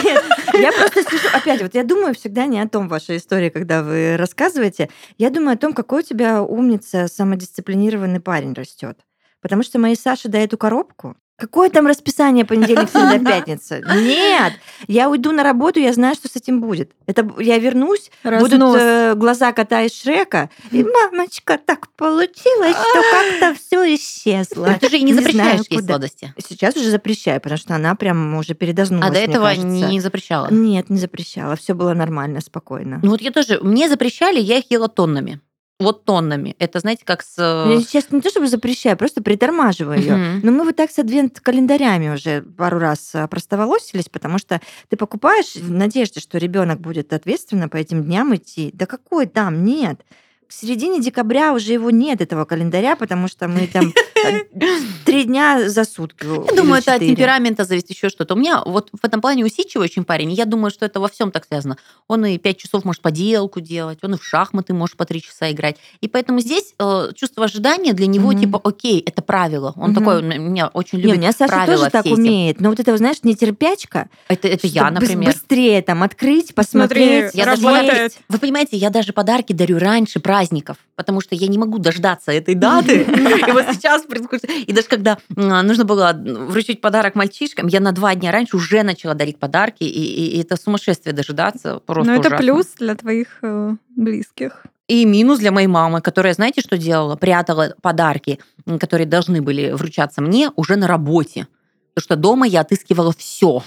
Нет, 0.03 0.23
я 0.53 0.71
просто 0.71 1.03
сижу, 1.03 1.27
опять, 1.33 1.61
вот 1.61 1.73
я 1.75 1.83
думаю 1.83 2.13
всегда 2.13 2.45
не 2.45 2.59
о 2.59 2.67
том 2.67 2.87
вашей 2.87 3.17
истории, 3.17 3.49
когда 3.49 3.83
вы 3.83 4.17
рассказываете, 4.17 4.89
я 5.17 5.29
думаю 5.29 5.53
о 5.53 5.57
том, 5.57 5.73
какой 5.73 6.01
у 6.01 6.05
тебя 6.05 6.41
умница, 6.41 7.07
самодисциплинированный 7.07 8.19
парень 8.19 8.53
растет. 8.53 8.99
Потому 9.41 9.63
что 9.63 9.79
моей 9.79 9.95
Саше 9.95 10.27
дает 10.27 10.47
эту 10.47 10.57
коробку. 10.57 11.15
Какое 11.37 11.69
там 11.69 11.85
расписание 11.85 12.45
понедельник, 12.45 12.89
среда, 12.89 13.19
пятница? 13.31 13.79
Нет, 13.95 14.53
я 14.87 15.07
уйду 15.07 15.31
на 15.31 15.43
работу, 15.43 15.79
я 15.79 15.93
знаю, 15.93 16.15
что 16.15 16.27
с 16.27 16.35
этим 16.35 16.61
будет. 16.61 16.93
Это 17.05 17.29
я 17.37 17.59
вернусь, 17.59 18.09
будут 18.23 18.53
Разнос. 18.53 18.77
э, 18.79 19.13
глаза 19.15 19.53
кота 19.53 19.83
из 19.83 19.93
Шрека, 19.93 20.49
и 20.71 20.83
мамочка, 20.83 21.59
так 21.63 21.89
получилось, 21.89 22.75
что 22.75 23.01
как-то 23.11 23.53
все 23.53 23.95
исчезло. 23.95 24.75
Ты 24.81 24.89
же 24.89 24.97
и 24.97 25.03
не 25.03 25.13
знаю, 25.13 25.27
запрещаешь 25.27 25.67
куда. 25.69 25.93
сладости. 25.93 26.33
Сейчас 26.49 26.75
уже 26.75 26.89
запрещаю, 26.89 27.39
потому 27.39 27.59
что 27.59 27.75
она 27.75 27.93
прям 27.93 28.35
уже 28.35 28.55
передознулась. 28.55 29.07
А 29.07 29.11
до 29.11 29.19
этого 29.19 29.53
не 29.53 29.99
запрещала. 29.99 30.47
Нет, 30.49 30.89
не 30.89 30.97
запрещала. 30.97 31.55
Все 31.55 31.75
было 31.75 31.93
нормально, 31.93 32.41
спокойно. 32.41 32.99
Ну 33.03 33.11
вот 33.11 33.21
я 33.21 33.29
тоже, 33.29 33.59
мне 33.61 33.89
запрещали, 33.89 34.39
я 34.39 34.57
их 34.57 34.71
ела 34.71 34.87
тоннами. 34.87 35.39
Вот 35.79 36.05
тоннами. 36.05 36.55
Это, 36.57 36.79
знаете, 36.79 37.03
как 37.05 37.21
с... 37.21 37.35
э, 37.37 37.71
Я 37.75 37.79
сейчас 37.81 38.09
не 38.09 38.19
то 38.21 38.29
чтобы 38.31 38.47
запрещаю, 38.47 38.97
просто 38.97 39.21
притормаживаю 39.21 39.99
ее. 39.99 40.39
Но 40.41 40.51
мы 40.51 40.63
вот 40.63 40.75
так 40.75 40.89
с 40.89 40.97
адвент-календарями 40.97 42.09
уже 42.09 42.41
пару 42.41 42.79
раз 42.79 43.11
а, 43.13 43.27
простоволосились, 43.27 44.09
потому 44.09 44.39
что 44.39 44.59
ты 44.89 44.97
покупаешь 44.97 45.53
в 45.55 45.69
надежде, 45.69 46.19
что 46.19 46.39
ребенок 46.39 46.79
будет 46.81 47.13
ответственно 47.13 47.69
по 47.69 47.77
этим 47.77 48.03
дням 48.03 48.35
идти. 48.35 48.71
Да 48.73 48.87
какой 48.87 49.27
там? 49.27 49.63
Нет. 49.65 50.01
К 50.47 50.51
середине 50.51 50.99
декабря 50.99 51.53
уже 51.53 51.73
его 51.73 51.91
нет, 51.91 52.21
этого 52.21 52.45
календаря, 52.45 52.95
потому 52.95 53.27
что 53.27 53.47
мы 53.47 53.67
там 53.67 53.89
э, 53.89 53.91
три 55.05 55.23
дня 55.23 55.69
за 55.69 55.83
сутки. 55.83 56.25
Я 56.25 56.55
думаю, 56.55 56.81
это 56.81 56.93
от 56.95 56.99
темперамента 57.01 57.63
зависит 57.63 57.89
еще 57.89 58.09
что-то. 58.09 58.33
У 58.35 58.37
меня 58.37 58.61
вот 58.65 58.89
в 58.91 59.03
этом 59.05 59.21
плане 59.21 59.45
усидчивый 59.45 59.85
очень 59.85 60.03
парень. 60.03 60.31
Я 60.31 60.45
думаю, 60.45 60.71
что 60.71 60.85
это 60.85 60.99
во 60.99 61.07
всем 61.07 61.31
так 61.31 61.45
связано. 61.45 61.77
Он 62.07 62.25
и 62.25 62.37
пять 62.37 62.57
часов 62.57 62.85
может 62.85 63.01
поделку 63.01 63.59
делать, 63.59 63.99
он 64.01 64.15
и 64.15 64.17
в 64.17 64.23
шахматы 64.23 64.73
может 64.73 64.97
по 64.97 65.05
три 65.05 65.21
часа 65.21 65.51
играть. 65.51 65.77
И 66.01 66.07
поэтому 66.07 66.39
здесь 66.39 66.73
э, 66.79 67.09
чувство 67.15 67.45
ожидания 67.45 67.93
для 67.93 68.07
него 68.07 68.33
типа, 68.33 68.59
окей, 68.63 69.01
это 69.05 69.21
правило. 69.21 69.73
Он 69.75 69.93
такой, 69.93 70.21
меня 70.21 70.67
очень 70.67 70.97
Не, 70.97 71.03
любит 71.03 71.17
у 71.17 71.19
меня 71.21 71.31
Саша 71.31 71.53
правила 71.53 71.77
тоже 71.77 71.91
так 71.91 72.05
эти. 72.05 72.13
умеет. 72.13 72.59
Но 72.59 72.69
вот 72.69 72.79
это, 72.79 72.95
знаешь, 72.97 73.17
нетерпячка. 73.23 74.09
Это, 74.27 74.47
это 74.47 74.67
я, 74.67 74.89
например. 74.91 75.33
Быстрее 75.33 75.81
там 75.81 76.03
открыть, 76.03 76.53
посмотреть. 76.53 77.31
Я 77.33 77.45
даже. 77.45 78.09
Вы 78.29 78.39
понимаете, 78.39 78.77
я 78.77 78.89
даже 78.89 79.13
подарки 79.13 79.53
дарю 79.53 79.79
раньше 79.79 80.19
праздников. 80.19 80.77
Потому 80.97 81.21
что 81.21 81.35
я 81.35 81.47
не 81.47 81.57
могу 81.57 81.77
дождаться 81.77 82.31
этой 82.31 82.55
даты. 82.55 83.03
И 83.47 83.51
вот 83.51 83.65
сейчас 83.71 84.01
происходит... 84.01 84.45
И 84.49 84.73
даже 84.73 84.87
когда 84.87 85.17
нужно 85.29 85.85
было 85.85 86.11
вручить 86.13 86.81
подарок 86.81 87.15
мальчишкам, 87.15 87.67
я 87.67 87.79
на 87.79 87.91
два 87.93 88.15
дня 88.15 88.31
раньше 88.31 88.57
уже 88.57 88.83
начала 88.83 89.13
дарить 89.13 89.37
подарки, 89.39 89.83
и, 89.83 90.35
и 90.37 90.41
это 90.41 90.57
сумасшествие 90.57 91.13
дожидаться. 91.13 91.79
Просто 91.85 92.11
Но 92.11 92.19
это 92.19 92.27
ужасно. 92.27 92.37
плюс 92.37 92.65
для 92.79 92.95
твоих 92.95 93.27
э, 93.43 93.75
близких. 93.95 94.65
И 94.87 95.05
минус 95.05 95.39
для 95.39 95.51
моей 95.51 95.67
мамы, 95.67 96.01
которая, 96.01 96.33
знаете, 96.33 96.61
что 96.61 96.77
делала? 96.77 97.15
Прятала 97.15 97.75
подарки, 97.81 98.39
которые 98.79 99.05
должны 99.05 99.41
были 99.41 99.71
вручаться 99.71 100.21
мне 100.21 100.51
уже 100.55 100.77
на 100.77 100.87
работе. 100.87 101.47
Потому 101.97 102.03
что 102.03 102.15
дома 102.15 102.45
я 102.45 102.61
отыскивала 102.61 103.11
все. 103.17 103.63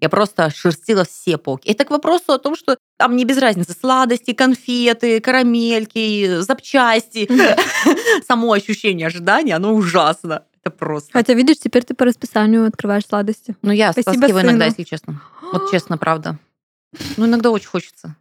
Я 0.00 0.08
просто 0.08 0.50
шерстила 0.50 1.04
все 1.04 1.38
полки. 1.38 1.68
Это 1.68 1.84
к 1.84 1.90
вопросу 1.90 2.32
о 2.32 2.38
том, 2.38 2.56
что 2.56 2.76
там 2.96 3.12
мне 3.12 3.22
без 3.22 3.38
разницы 3.38 3.76
сладости, 3.78 4.32
конфеты, 4.32 5.20
карамельки, 5.20 6.40
запчасти. 6.40 7.30
Само 8.26 8.52
ощущение 8.52 9.06
ожидания, 9.06 9.54
оно 9.54 9.72
ужасно. 9.72 10.42
Это 10.60 10.72
просто. 10.72 11.12
Хотя, 11.12 11.34
видишь, 11.34 11.58
теперь 11.58 11.84
ты 11.84 11.94
по 11.94 12.04
расписанию 12.04 12.66
открываешь 12.66 13.06
сладости. 13.06 13.54
Ну, 13.62 13.70
я 13.70 13.92
Спасибо 13.92 14.16
стаскиваю 14.16 14.46
иногда, 14.46 14.64
если 14.64 14.82
честно. 14.82 15.22
Вот 15.52 15.70
честно, 15.70 15.96
правда. 15.96 16.40
Ну, 17.16 17.26
иногда 17.26 17.52
очень 17.52 17.68
хочется. 17.68 18.16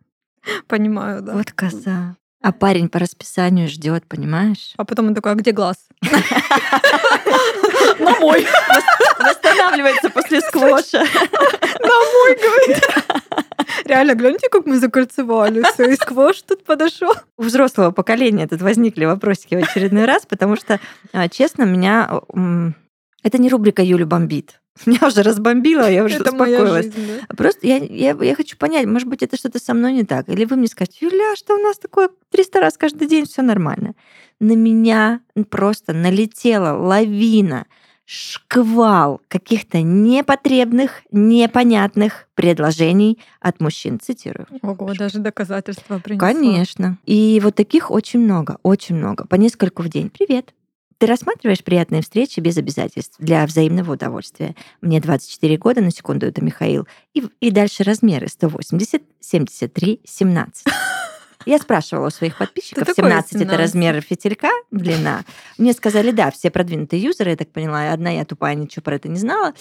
Понимаю, 0.67 1.23
да. 1.23 1.33
Вот 1.33 1.51
коза. 1.53 2.17
А 2.43 2.51
парень 2.51 2.89
по 2.89 2.99
расписанию 2.99 3.69
ждет, 3.69 4.03
понимаешь? 4.05 4.73
А 4.75 4.83
потом 4.83 5.07
он 5.07 5.15
такой, 5.15 5.31
а 5.31 5.35
где 5.35 5.53
глаз? 5.53 5.77
На 7.99 8.19
мой. 8.19 8.45
Восстанавливается 9.17 10.09
после 10.09 10.41
сквоша. 10.41 11.05
Домой, 11.79 12.37
говорит. 12.41 12.83
Реально, 13.85 14.15
гляньте, 14.15 14.49
как 14.49 14.65
мы 14.65 14.77
закольцевали. 14.77 15.63
Все, 15.73 15.89
и 15.89 15.95
сквош 15.95 16.41
тут 16.41 16.65
подошел. 16.65 17.13
У 17.37 17.43
взрослого 17.43 17.91
поколения 17.91 18.45
тут 18.45 18.61
возникли 18.61 19.05
вопросики 19.05 19.55
в 19.55 19.59
очередной 19.59 20.03
раз, 20.03 20.25
потому 20.25 20.57
что, 20.57 20.81
а, 21.13 21.29
честно, 21.29 21.63
меня... 21.63 22.09
Это 23.23 23.37
не 23.37 23.49
рубрика 23.49 23.81
«Юля 23.81 24.05
бомбит». 24.05 24.59
Меня 24.85 25.07
уже 25.07 25.23
разбомбило, 25.23 25.89
я 25.89 26.03
уже 26.03 26.15
Это 26.15 26.31
успокоилась. 26.31 26.85
жизнь, 26.85 27.07
да. 27.07 27.35
Просто 27.35 27.65
я, 27.67 27.77
я, 27.77 28.17
я 28.19 28.35
хочу 28.35 28.57
понять, 28.57 28.85
может 28.85 29.07
быть, 29.07 29.23
это 29.23 29.37
что-то 29.37 29.59
со 29.59 29.73
мной 29.73 29.93
не 29.93 30.03
так. 30.03 30.27
Или 30.29 30.45
вы 30.45 30.55
мне 30.55 30.67
скажете, 30.67 31.05
Юля, 31.05 31.35
что 31.35 31.55
у 31.55 31.59
нас 31.59 31.77
такое 31.77 32.09
300 32.31 32.59
раз 32.59 32.77
каждый 32.77 33.07
день, 33.07 33.25
все 33.25 33.41
нормально. 33.41 33.93
На 34.39 34.53
меня 34.53 35.21
просто 35.49 35.93
налетела 35.93 36.75
лавина, 36.77 37.67
шквал 38.05 39.21
каких-то 39.27 39.81
непотребных, 39.81 41.03
непонятных 41.11 42.27
предложений 42.33 43.19
от 43.39 43.61
мужчин, 43.61 43.99
цитирую. 43.99 44.47
Ого, 44.61 44.93
даже 44.93 45.19
доказательства 45.19 45.99
принесла. 45.99 46.27
Конечно. 46.27 46.97
И 47.05 47.39
вот 47.43 47.55
таких 47.55 47.91
очень 47.91 48.19
много, 48.19 48.57
очень 48.63 48.95
много. 48.95 49.25
По 49.25 49.35
нескольку 49.35 49.83
в 49.83 49.89
день. 49.89 50.09
Привет. 50.09 50.53
Ты 50.97 51.07
рассматриваешь 51.07 51.63
приятные 51.63 52.01
встречи 52.01 52.39
без 52.39 52.57
обязательств 52.57 53.15
для 53.19 53.45
взаимного 53.45 53.93
удовольствия. 53.93 54.55
Мне 54.81 54.99
24 54.99 55.57
года, 55.57 55.81
на 55.81 55.91
секунду, 55.91 56.25
это 56.25 56.43
Михаил. 56.43 56.87
И, 57.13 57.23
и 57.39 57.51
дальше 57.51 57.83
размеры 57.83 58.27
180, 58.27 59.01
73, 59.19 60.01
17. 60.03 60.65
Я 61.45 61.57
спрашивала 61.57 62.07
у 62.07 62.09
своих 62.09 62.37
подписчиков, 62.37 62.83
Что 62.83 62.95
такое 62.95 63.09
17 63.11 63.31
это 63.31 63.39
17? 63.39 63.59
размер 63.59 64.01
фитилька, 64.01 64.49
длина. 64.71 65.23
Мне 65.57 65.73
сказали, 65.73 66.11
да, 66.11 66.31
все 66.31 66.49
продвинутые 66.49 67.01
юзеры, 67.01 67.31
я 67.31 67.35
так 67.35 67.49
поняла, 67.49 67.91
одна 67.91 68.11
я 68.11 68.23
тупая, 68.25 68.55
ничего 68.55 68.81
про 68.81 68.95
это 68.95 69.09
не 69.09 69.19
знала. 69.19 69.53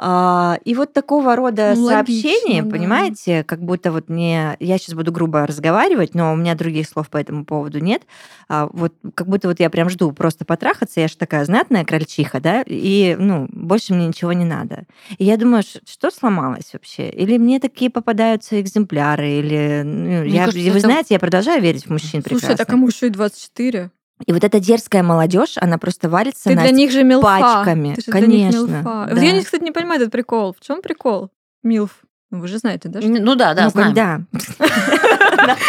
А, 0.00 0.58
И 0.64 0.74
вот 0.74 0.92
такого 0.92 1.34
рода 1.34 1.72
Ну, 1.76 1.82
логично, 1.86 2.30
сообщения, 2.30 2.62
да. 2.62 2.70
понимаете, 2.70 3.42
как 3.42 3.60
будто 3.64 3.90
вот 3.90 4.08
мне... 4.08 4.56
Я 4.60 4.78
сейчас 4.78 4.94
буду 4.94 5.10
грубо 5.10 5.44
разговаривать, 5.46 6.14
но 6.14 6.32
у 6.32 6.36
меня 6.36 6.54
других 6.54 6.88
слов 6.88 7.08
по 7.08 7.16
этому 7.16 7.44
поводу 7.44 7.80
нет. 7.80 8.02
А, 8.48 8.68
Вот 8.72 8.94
как 9.14 9.26
будто 9.28 9.48
вот 9.48 9.58
я 9.58 9.68
прям 9.70 9.90
жду 9.90 10.12
просто 10.12 10.44
потрахаться, 10.44 11.00
я 11.00 11.08
же 11.08 11.16
такая 11.16 11.44
знатная 11.44 11.84
крольчиха, 11.84 12.40
да, 12.40 12.62
и, 12.64 13.16
ну, 13.18 13.48
больше 13.50 13.92
мне 13.92 14.06
ничего 14.06 14.32
не 14.32 14.44
надо. 14.44 14.84
И 15.18 15.24
я 15.24 15.36
думаю, 15.36 15.62
что 15.64 16.10
сломалось 16.12 16.70
вообще? 16.72 17.08
Или 17.10 17.36
мне 17.36 17.58
такие 17.58 17.90
попадаются 17.90 18.60
экземпляры, 18.60 19.28
или... 19.28 19.82
ну, 19.84 20.20
Мне 20.22 20.30
я, 20.30 20.44
кажется, 20.44 20.64
вы 20.70 20.78
это- 20.78 20.80
знаете, 20.80 21.14
я 21.14 21.18
продолжаю 21.18 21.60
верить 21.60 21.86
в 21.86 21.90
мужчин 21.90 22.22
Слушай, 22.22 22.24
прекрасно. 22.40 22.56
так 22.56 22.68
кому 22.68 22.86
еще 22.86 23.08
и 23.08 23.10
24? 23.10 23.90
И 24.26 24.32
вот 24.32 24.44
эта 24.44 24.60
дерзкая 24.60 25.02
молодежь, 25.02 25.54
она 25.56 25.78
просто 25.78 26.08
валится 26.08 26.50
Ты 26.50 26.54
на 26.56 26.62
для 26.62 26.70
них 26.72 26.90
же 26.90 27.04
милфа. 27.04 27.38
пачками. 27.40 27.94
Ты 27.94 28.02
же 28.02 28.10
для 28.12 28.20
них 28.26 28.50
Конечно, 28.52 28.58
милфа. 28.58 28.82
да. 28.82 29.08
Вот 29.14 29.22
я, 29.22 29.42
кстати, 29.44 29.62
не 29.62 29.70
понимаю 29.72 30.00
этот 30.00 30.12
прикол. 30.12 30.54
В 30.58 30.64
чем 30.64 30.82
прикол? 30.82 31.30
Милф. 31.62 31.90
Ну, 32.30 32.40
вы 32.40 32.48
же 32.48 32.58
знаете, 32.58 32.88
да? 32.88 33.00
что- 33.00 33.08
Ну 33.10 33.34
да, 33.36 33.54
да, 33.54 33.64
ну, 33.64 33.70
знаем. 33.70 33.94
когда? 33.94 34.20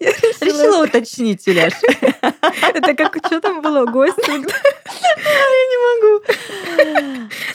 Я 0.00 0.12
Решила 0.62 0.84
уточнить, 0.84 1.46
Юляш. 1.46 1.72
Это 2.74 2.94
как, 2.94 3.16
что 3.26 3.40
там 3.40 3.62
было, 3.62 3.84
гость? 3.86 4.16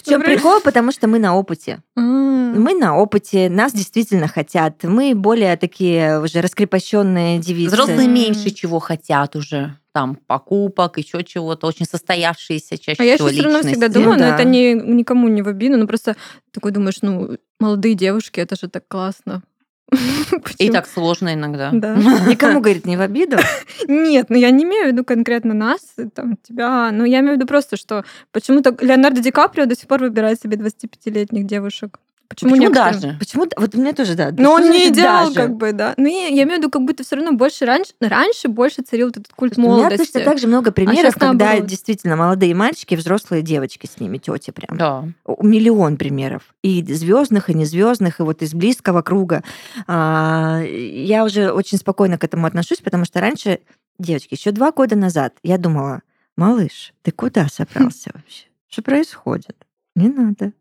В 0.01 0.09
чем 0.09 0.21
прикол? 0.21 0.61
Потому 0.61 0.91
что 0.91 1.07
мы 1.07 1.19
на 1.19 1.35
опыте. 1.35 1.79
Мы 1.95 2.73
на 2.73 2.97
опыте, 2.97 3.49
нас 3.49 3.71
действительно 3.73 4.27
хотят. 4.27 4.83
Мы 4.83 5.13
более 5.15 5.55
такие 5.57 6.19
уже 6.19 6.41
раскрепощенные 6.41 7.39
девицы. 7.39 7.73
Взрослые 7.73 8.07
меньше 8.07 8.49
чего 8.51 8.79
хотят 8.79 9.35
уже. 9.35 9.77
Там 9.93 10.17
покупок, 10.27 10.97
еще 10.97 11.23
чего-то. 11.23 11.67
Очень 11.67 11.85
состоявшиеся 11.85 12.77
чаще 12.77 13.01
А 13.01 13.05
я 13.05 13.15
всего 13.15 13.29
еще 13.29 13.39
все 13.41 13.49
равно 13.49 13.67
всегда 13.67 13.87
думаю, 13.89 14.13
Ну 14.13 14.17
но 14.19 14.29
да. 14.29 14.35
это 14.35 14.43
не, 14.45 14.73
никому 14.73 15.27
не 15.27 15.41
в 15.41 15.47
обиду, 15.49 15.77
ну 15.77 15.85
просто 15.87 16.15
такой 16.53 16.71
думаешь, 16.71 16.97
ну, 17.01 17.37
молодые 17.59 17.95
девушки, 17.95 18.39
это 18.39 18.55
же 18.55 18.69
так 18.69 18.87
классно. 18.87 19.43
И 20.57 20.69
так 20.69 20.87
сложно 20.87 21.33
иногда. 21.33 21.69
Да. 21.73 21.95
Никому, 21.95 22.61
говорит, 22.61 22.85
не 22.85 22.97
в 22.97 23.01
обиду. 23.01 23.37
Нет, 23.87 24.27
ну 24.29 24.37
я 24.37 24.51
не 24.51 24.63
имею 24.63 24.85
в 24.85 24.87
виду 24.93 25.03
конкретно 25.03 25.53
нас, 25.53 25.81
там, 26.13 26.37
тебя, 26.41 26.91
ну 26.91 27.03
я 27.03 27.19
имею 27.19 27.33
в 27.33 27.37
виду 27.37 27.47
просто, 27.47 27.77
что 27.77 28.05
почему-то 28.31 28.75
Леонардо 28.79 29.21
Ди 29.21 29.31
Каприо 29.31 29.65
до 29.65 29.75
сих 29.75 29.87
пор 29.87 29.99
выбирает 29.99 30.39
себе 30.41 30.57
25-летних 30.57 31.45
девушек. 31.45 31.99
Почему, 32.31 32.51
Почему 32.51 32.55
некоторым? 32.69 32.93
даже? 33.01 33.15
Почему? 33.19 33.45
Вот 33.57 33.75
у 33.75 33.77
меня 33.77 33.93
тоже, 33.93 34.15
да. 34.15 34.31
Ну, 34.35 34.51
он 34.51 34.69
не 34.69 34.87
идеал, 34.89 35.25
даже? 35.27 35.35
как 35.35 35.55
бы, 35.57 35.73
да. 35.73 35.93
Ну, 35.97 36.07
я, 36.07 36.27
я 36.27 36.43
имею 36.43 36.55
в 36.55 36.57
виду, 36.59 36.69
как 36.71 36.81
будто 36.83 37.03
все 37.03 37.17
равно 37.17 37.33
больше 37.33 37.65
раньше, 37.65 37.91
раньше 37.99 38.47
больше 38.47 38.81
царил 38.81 39.09
этот 39.09 39.27
культ 39.35 39.57
У 39.57 39.61
меня 39.61 39.69
молодости. 39.71 40.05
точно 40.13 40.21
так 40.21 40.39
же 40.39 40.47
много 40.47 40.71
примеров, 40.71 41.01
щас 41.01 41.13
когда 41.15 41.45
наоборот. 41.45 41.67
действительно 41.67 42.15
молодые 42.15 42.55
мальчики, 42.55 42.95
взрослые 42.95 43.41
девочки 43.41 43.85
с 43.93 43.99
ними, 43.99 44.17
тети 44.17 44.51
прям. 44.51 44.77
Да. 44.77 45.05
Миллион 45.41 45.97
примеров. 45.97 46.43
И 46.63 46.81
звездных, 46.83 47.49
и 47.49 47.53
незвездных, 47.53 48.19
и 48.19 48.23
вот 48.23 48.41
из 48.41 48.53
близкого 48.53 49.01
круга. 49.01 49.43
А, 49.87 50.61
Я 50.63 51.25
уже 51.25 51.51
очень 51.51 51.77
спокойно 51.77 52.17
к 52.17 52.23
этому 52.23 52.47
отношусь, 52.47 52.79
потому 52.79 53.05
что 53.05 53.19
раньше, 53.19 53.59
девочки, 53.99 54.33
еще 54.35 54.51
два 54.51 54.71
года 54.71 54.95
назад 54.95 55.33
я 55.43 55.57
думала, 55.57 56.01
малыш, 56.37 56.93
ты 57.01 57.11
куда 57.11 57.47
собрался 57.49 58.11
вообще? 58.13 58.45
Что 58.69 58.81
происходит? 58.81 59.55
Не 59.95 60.07
надо. 60.07 60.53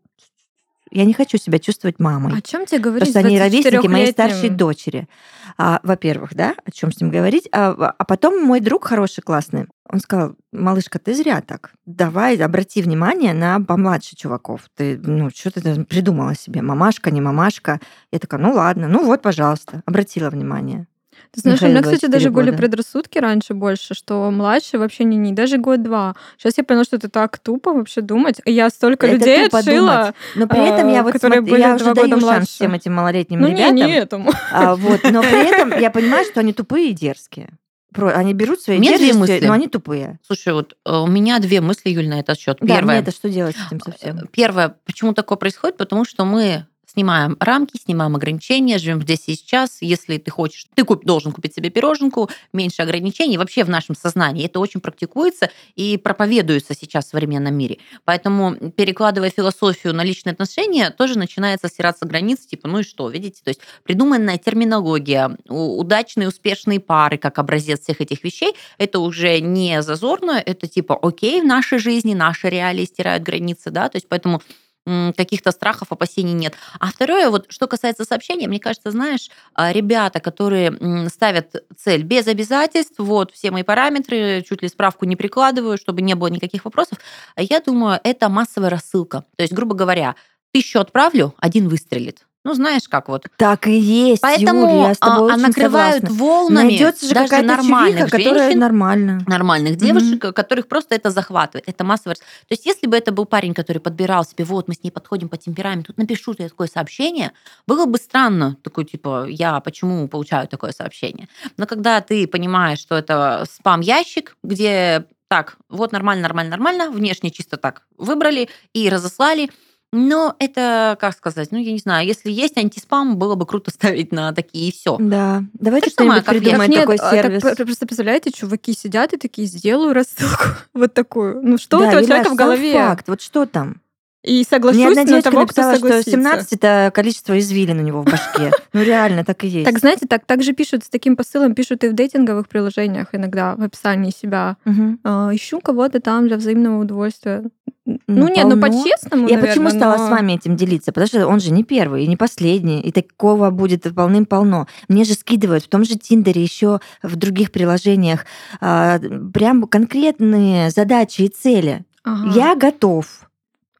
Я 0.90 1.05
не 1.05 1.12
хочу 1.12 1.38
себя 1.38 1.59
чувствовать 1.59 1.98
мамой. 1.98 2.37
О 2.37 2.40
чем 2.40 2.66
тебе 2.66 2.81
говорить? 2.81 3.09
Потому 3.09 3.22
что 3.22 3.29
они 3.29 3.38
ровесники 3.38 3.87
моей 3.87 4.07
24-летним? 4.07 4.12
старшей 4.12 4.48
дочери. 4.50 5.09
А, 5.57 5.81
во-первых, 5.83 6.35
да, 6.35 6.55
о 6.64 6.70
чем 6.70 6.92
с 6.92 7.00
ним 7.00 7.11
говорить. 7.11 7.48
А, 7.53 7.70
а 7.70 8.05
потом 8.05 8.44
мой 8.44 8.61
друг 8.61 8.85
хороший, 8.85 9.22
классный, 9.22 9.66
он 9.92 10.00
сказал, 10.00 10.37
малышка, 10.53 10.98
ты 10.98 11.14
зря 11.14 11.40
так. 11.40 11.72
Давай, 11.85 12.37
обрати 12.37 12.81
внимание 12.81 13.33
на 13.35 13.61
помладше 13.61 14.14
чуваков. 14.16 14.62
Ты, 14.76 14.98
ну, 14.98 15.31
что 15.35 15.50
ты 15.50 15.85
придумала 15.85 16.35
себе? 16.35 16.62
Мамашка, 16.62 17.11
не 17.11 17.20
мамашка? 17.20 17.81
Я 18.12 18.18
такая, 18.20 18.40
ну 18.40 18.53
ладно, 18.53 18.88
ну 18.88 19.05
вот, 19.05 19.22
пожалуйста. 19.22 19.83
Обратила 19.87 20.31
внимание. 20.31 20.87
Ты 21.33 21.40
знаешь, 21.40 21.61
у 21.61 21.64
Михаилу 21.66 21.72
меня, 21.74 21.83
кстати, 21.83 22.00
24 22.06 22.12
даже 22.12 22.30
были 22.30 22.46
года. 22.50 22.56
предрассудки 22.59 23.18
раньше 23.18 23.54
больше, 23.54 23.94
что 23.94 24.30
младше 24.30 24.78
вообще 24.78 25.04
не, 25.04 25.16
не 25.16 25.33
даже 25.33 25.59
год-два. 25.59 26.14
Сейчас 26.38 26.59
я 26.59 26.64
поняла, 26.64 26.85
что 26.85 26.96
это 26.96 27.09
так 27.09 27.38
тупо 27.38 27.72
вообще 27.72 28.00
думать. 28.00 28.40
И 28.44 28.52
Я 28.52 28.70
столько 28.70 29.06
Это 29.06 29.16
людей 29.16 29.46
отшила. 29.46 29.64
думать. 30.02 30.14
Но 30.37 30.46
при 30.48 30.68
этом 30.68 30.88
я 30.88 31.00
а, 31.00 31.02
вот 31.02 31.12
которые 31.12 31.38
смотрю, 31.40 31.52
были 31.54 31.62
я 31.62 31.74
уже 31.76 31.85
даю 31.85 31.94
года 31.94 32.11
шанс 32.11 32.22
младше. 32.22 32.46
всем 32.46 32.74
этим 32.74 32.94
малолетним 32.94 33.40
Ну, 33.40 33.48
не, 33.48 33.54
ребятам. 33.54 33.76
не 33.76 33.92
этому. 33.94 34.33
А, 34.52 34.76
вот, 34.76 35.00
но 35.04 35.22
при 35.22 35.48
этом 35.50 35.78
я 35.80 35.90
понимаю, 35.90 36.24
что 36.24 36.40
они 36.40 36.52
тупые 36.52 36.90
и 36.90 36.92
дерзкие. 36.92 37.50
Про- 37.92 38.12
Они 38.12 38.35
берут 38.35 38.61
свои 38.61 38.78
У 38.78 38.83
дерзости, 38.83 39.12
мысли. 39.16 39.46
но 39.46 39.52
они 39.52 39.66
тупые. 39.66 40.20
Слушай, 40.24 40.52
вот 40.52 40.76
э, 40.87 40.96
у 40.96 41.09
меня 41.09 41.40
две 41.40 41.61
мысли, 41.61 41.90
Юль, 41.90 42.09
на 42.09 42.20
этот 42.20 42.38
счет. 42.38 42.59
Да, 42.61 42.76
Первое. 42.76 42.94
мне 42.94 43.02
это 43.02 43.11
что 43.11 43.28
делать 43.28 43.56
с 43.56 43.66
этим 43.66 43.80
совсем? 43.80 44.16
Э, 44.18 44.22
Первое, 44.30 44.76
почему 44.85 45.12
такое 45.12 45.37
происходит? 45.37 45.76
Потому 45.76 46.04
что 46.04 46.24
мы 46.24 46.66
снимаем 46.90 47.37
рамки, 47.40 47.76
снимаем 47.76 48.16
ограничения, 48.16 48.79
живем 48.79 49.03
здесь 49.03 49.24
и 49.26 49.35
сейчас. 49.35 49.79
Если 49.81 50.18
ты 50.18 50.31
хочешь, 50.31 50.66
ты 50.74 50.85
куп- 50.85 51.05
должен 51.05 51.33
купить 51.33 51.55
себе 51.55 51.70
пироженку, 51.70 52.29
меньше 52.53 52.83
ограничений. 52.83 53.38
Вообще 53.38 53.64
в 53.64 53.70
нашем 53.70 53.94
сознании 53.94 54.46
это 54.46 54.61
очень 54.61 54.81
практикуется 54.81 55.50
и 55.76 55.96
проповедуется 55.96 56.74
сейчас 56.74 57.07
в 57.07 57.09
современном 57.11 57.55
мире. 57.55 57.79
Поэтому, 58.05 58.55
перекладывая 58.70 59.31
философию 59.31 59.94
на 59.94 60.05
личные 60.05 60.33
отношения, 60.33 60.90
тоже 60.90 61.18
начинается 61.18 61.68
стираться 61.68 62.07
границы, 62.07 62.48
типа, 62.48 62.68
ну 62.68 62.81
и 62.81 62.83
что, 62.83 63.09
видите? 63.09 63.40
То 63.44 63.50
есть 63.50 63.61
придуманная 63.85 64.38
терминология, 64.38 65.37
удачные, 65.48 66.29
успешные 66.29 66.81
пары, 66.81 67.18
как 67.18 67.38
образец 67.38 67.83
всех 67.83 68.00
этих 68.00 68.24
вещей, 68.24 68.55
это 68.79 68.98
уже 69.00 69.40
не 69.40 69.83
зазорно, 69.83 70.42
это 70.44 70.66
типа, 70.66 70.98
окей, 71.00 71.40
в 71.40 71.46
нашей 71.46 71.79
жизни, 71.79 72.14
наши 72.14 72.48
реалии 72.48 72.85
стирают 72.85 73.22
границы, 73.22 73.70
да, 73.70 73.88
то 73.88 73.96
есть 73.96 74.09
поэтому 74.09 74.42
каких-то 74.86 75.50
страхов, 75.50 75.88
опасений 75.92 76.32
нет. 76.32 76.54
А 76.78 76.88
второе, 76.88 77.30
вот 77.30 77.46
что 77.50 77.66
касается 77.66 78.04
сообщения, 78.04 78.48
мне 78.48 78.58
кажется, 78.58 78.90
знаешь, 78.90 79.28
а, 79.54 79.72
ребята, 79.72 80.20
которые 80.20 81.08
ставят 81.08 81.54
цель 81.76 82.02
без 82.02 82.26
обязательств, 82.26 82.98
вот 82.98 83.32
все 83.32 83.50
мои 83.50 83.62
параметры, 83.62 84.42
чуть 84.48 84.62
ли 84.62 84.68
справку 84.68 85.04
не 85.04 85.16
прикладываю, 85.16 85.78
чтобы 85.78 86.02
не 86.02 86.14
было 86.14 86.28
никаких 86.28 86.64
вопросов, 86.64 86.98
я 87.36 87.60
думаю, 87.60 88.00
это 88.02 88.28
массовая 88.28 88.70
рассылка. 88.70 89.24
То 89.36 89.42
есть, 89.42 89.52
грубо 89.52 89.74
говоря, 89.74 90.16
тысячу 90.52 90.80
отправлю, 90.80 91.34
один 91.38 91.68
выстрелит. 91.68 92.26
Ну, 92.42 92.55
знаешь, 92.55 92.88
как 92.88 93.09
вот. 93.09 93.26
Так 93.37 93.66
и 93.66 93.79
есть, 93.79 94.22
Поэтому 94.22 94.62
Юль, 94.62 94.88
я 94.88 94.94
с 94.94 94.98
тобой 94.98 95.31
а, 95.31 95.33
а 95.33 95.35
очень 95.35 95.42
накрывают 95.42 95.96
согласна. 95.96 96.24
волнами 96.24 96.66
Найдется 96.68 97.07
же 97.07 97.14
даже 97.14 97.42
нормальных 97.42 97.98
чувиха, 97.98 98.11
которая 98.16 98.42
женщин, 98.44 98.59
нормально. 98.61 99.22
нормальных 99.26 99.76
девушек, 99.76 100.35
которых 100.35 100.66
просто 100.66 100.94
это 100.94 101.11
захватывает. 101.11 101.68
Это 101.68 101.85
массовое. 101.85 102.14
рас- 102.14 102.20
То 102.20 102.53
есть, 102.53 102.64
если 102.64 102.87
бы 102.87 102.96
это 102.96 103.12
был 103.12 103.26
парень, 103.26 103.53
который 103.53 103.79
подбирал 103.79 104.24
себе, 104.24 104.44
вот, 104.44 104.68
мы 104.68 104.74
с 104.74 104.83
ней 104.83 104.90
подходим 104.90 105.29
по 105.29 105.37
темпераменту, 105.37 105.88
тут 105.88 105.98
напишу 105.98 106.35
я 106.38 106.48
такое 106.48 106.68
сообщение, 106.68 107.33
было 107.66 107.85
бы 107.85 107.98
странно, 107.98 108.57
такой, 108.62 108.87
типа, 108.87 109.26
я 109.29 109.61
почему 109.61 110.09
получаю 110.09 110.48
такое 110.48 110.72
сообщение? 110.72 111.29
Но 111.59 111.66
когда 111.66 112.00
ты 112.00 112.26
понимаешь, 112.26 112.79
что 112.79 112.94
это 112.94 113.44
спам-ящик, 113.50 114.37
где 114.42 115.05
так, 115.29 115.59
вот 115.68 115.92
нормально, 115.92 116.22
нормально, 116.22 116.50
нормально, 116.50 116.90
внешне 116.90 117.31
чисто 117.31 117.57
так 117.59 117.83
выбрали 117.98 118.48
и 118.72 118.88
разослали, 118.88 119.50
но 119.92 120.35
это, 120.38 120.96
как 121.00 121.16
сказать, 121.16 121.48
ну, 121.50 121.59
я 121.59 121.72
не 121.72 121.79
знаю, 121.79 122.07
если 122.07 122.31
есть 122.31 122.57
антиспам, 122.57 123.16
было 123.16 123.35
бы 123.35 123.46
круто 123.46 123.70
ставить 123.74 124.12
на 124.12 124.33
такие 124.33 124.68
и 124.68 124.72
все. 124.72 124.96
Да, 125.00 125.42
давайте 125.55 125.90
что-нибудь 125.90 126.24
придумаем, 126.24 126.59
Так 126.61 126.68
нет, 126.68 126.81
такой 126.81 126.96
а, 126.96 126.98
так 126.98 127.12
сервис. 127.12 127.42
про- 127.42 127.57
просто 127.64 127.87
представляете, 127.87 128.31
чуваки 128.33 128.72
сидят 128.72 129.12
и 129.12 129.16
такие, 129.16 129.46
сделаю 129.48 129.92
рассылку 129.92 130.44
вот 130.74 130.94
такую. 130.94 131.40
Ну 131.42 131.59
что 131.59 131.79
у 131.79 131.81
Да, 131.81 131.87
этого 131.88 132.00
Юля, 132.00 132.09
человека 132.09 132.31
в 132.31 132.37
голове? 132.37 132.72
факт, 132.72 133.09
вот 133.09 133.20
что 133.20 133.46
там? 133.46 133.81
И 134.22 134.35
Мне 134.35 134.44
соглашусь 134.44 134.83
одна 134.85 135.02
на 135.02 135.06
девочка 135.06 135.30
того, 135.30 135.40
написала, 135.42 135.72
что 135.76 135.80
согласится. 135.80 136.11
17 136.11 136.52
это 136.52 136.92
количество 136.94 137.38
извилин 137.38 137.78
у 137.78 137.83
него 137.83 138.02
в 138.02 138.04
башке. 138.04 138.50
Ну 138.74 138.83
реально, 138.83 139.24
так 139.24 139.44
и 139.44 139.48
есть. 139.48 139.64
Так, 139.66 139.78
знаете, 139.78 140.06
так, 140.06 140.26
так 140.26 140.42
же 140.42 140.52
пишут, 140.52 140.85
с 140.85 140.90
таким 140.90 141.16
посылом 141.16 141.54
пишут 141.54 141.85
и 141.85 141.88
в 141.88 141.94
дейтинговых 141.94 142.48
приложениях 142.48 143.09
иногда, 143.12 143.56
в 143.56 143.62
описании 143.62 144.11
себя. 144.11 144.56
А, 145.04 145.30
ищу 145.35 145.61
кого-то 145.61 146.00
там 146.00 146.28
для 146.28 146.37
взаимного 146.37 146.83
удовольствия. 146.83 147.44
Ну, 147.87 147.98
Ну, 148.06 148.28
нет, 148.28 148.44
ну 148.46 148.61
полно. 148.61 148.83
по-честному, 148.83 149.26
Я 149.26 149.37
наверное, 149.37 149.48
почему 149.48 149.70
стала 149.70 149.96
но- 149.96 150.06
с 150.06 150.11
вами 150.11 150.35
этим 150.35 150.54
делиться? 150.54 150.92
Потому 150.92 151.06
что 151.09 151.26
он 151.26 151.40
же 151.40 151.50
не 151.50 151.64
первый 151.64 152.04
и 152.04 152.06
не 152.06 152.16
последний, 152.16 152.80
и 152.80 152.92
такого 152.92 153.50
будет 153.50 153.83
полным-полно. 153.94 154.68
Мне 154.88 155.04
же 155.04 155.14
скидывают 155.14 155.64
в 155.64 155.68
том 155.68 155.85
же 155.85 155.96
Тиндере, 155.96 156.42
еще 156.42 156.80
в 157.02 157.16
других 157.16 157.50
приложениях 157.50 158.26
а, 158.61 159.00
прям 159.33 159.62
конкретные 159.66 160.70
задачи 160.70 161.22
и 161.22 161.28
цели. 161.28 161.85
Ага. 162.04 162.30
Я 162.35 162.54
готов. 162.54 163.29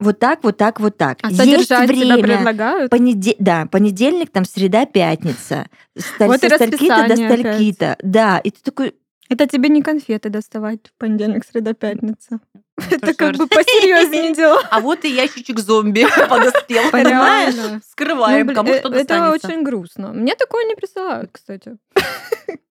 Вот 0.01 0.19
так, 0.19 0.43
вот 0.43 0.57
так, 0.57 0.81
вот 0.81 0.97
так. 0.97 1.19
А 1.23 1.31
Есть 1.31 1.71
время. 1.71 2.23
предлагают? 2.23 2.91
Понеде- 2.93 3.37
Да, 3.39 3.67
понедельник, 3.71 4.31
там, 4.31 4.45
среда, 4.45 4.87
пятница. 4.87 5.67
С 5.97 6.05
Вот 6.19 6.43
и 6.43 6.49
со 6.49 6.57
стальки-то 6.57 7.07
до 7.09 7.17
стальки-то. 7.17 7.97
Да, 8.03 8.39
и 8.39 8.51
ты 8.51 8.59
такой, 8.63 8.95
Это 9.29 9.47
тебе 9.47 9.69
не 9.69 9.81
конфеты 9.83 10.29
доставать 10.29 10.81
в 10.89 10.99
понедельник, 10.99 11.45
среда, 11.45 11.73
пятница. 11.73 12.41
Это 12.91 12.99
Тоже 13.01 13.15
как 13.15 13.37
бы 13.37 13.47
посерьезнее 13.47 14.35
дела. 14.35 14.61
А 14.71 14.81
вот 14.81 15.05
и 15.05 15.09
ящичек 15.09 15.61
зомби 15.61 16.05
подоспел. 16.29 16.91
Понимаешь? 16.91 17.55
Скрываем, 17.89 18.47
Ну, 18.49 18.55
кому 18.55 18.71
э, 18.73 18.79
что 18.81 18.89
Это 18.89 18.99
достанется. 18.99 19.47
очень 19.49 19.63
грустно. 19.63 20.13
Мне 20.15 20.35
такое 20.35 20.65
не 20.65 20.75
присылают, 20.75 21.31
кстати. 21.31 21.77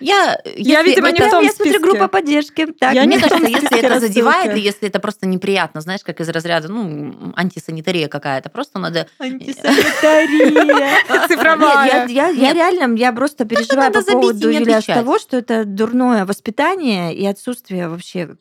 Я, 0.00 0.38
Я, 0.56 0.80
если 0.80 0.90
видимо, 0.90 1.10
не 1.10 1.18
это- 1.18 1.28
в 1.28 1.30
том 1.30 1.44
я 1.44 1.50
смотрю, 1.50 1.72
списке. 1.72 1.78
группа 1.88 2.08
поддержки. 2.08 2.66
Так, 2.66 2.94
Я 2.94 3.04
Мне 3.04 3.18
кажется, 3.18 3.46
если 3.46 3.78
это 3.80 4.00
задевает, 4.00 4.52
или 4.52 4.60
если 4.60 4.88
это 4.88 5.00
просто 5.00 5.26
неприятно, 5.26 5.80
знаешь, 5.80 6.00
как 6.04 6.20
из 6.20 6.28
разряда, 6.28 6.68
ну, 6.68 7.32
антисанитария 7.36 8.08
какая-то, 8.08 8.50
просто 8.50 8.78
надо... 8.78 9.08
Антисанитария. 9.18 10.96
Цифровая. 11.28 12.06
Я, 12.08 12.28
я, 12.28 12.28
я 12.28 12.52
реально, 12.52 12.96
я 12.96 13.12
просто 13.12 13.44
переживаю 13.44 13.92
по 13.92 13.98
и 13.98 14.02
поводу, 14.04 14.50
Юля, 14.50 14.80
того, 14.80 15.18
что 15.18 15.36
это 15.36 15.64
дурное 15.64 16.24
воспитание 16.24 17.14
и 17.14 17.26
отсутствие 17.26 17.88
вообще 17.88 18.36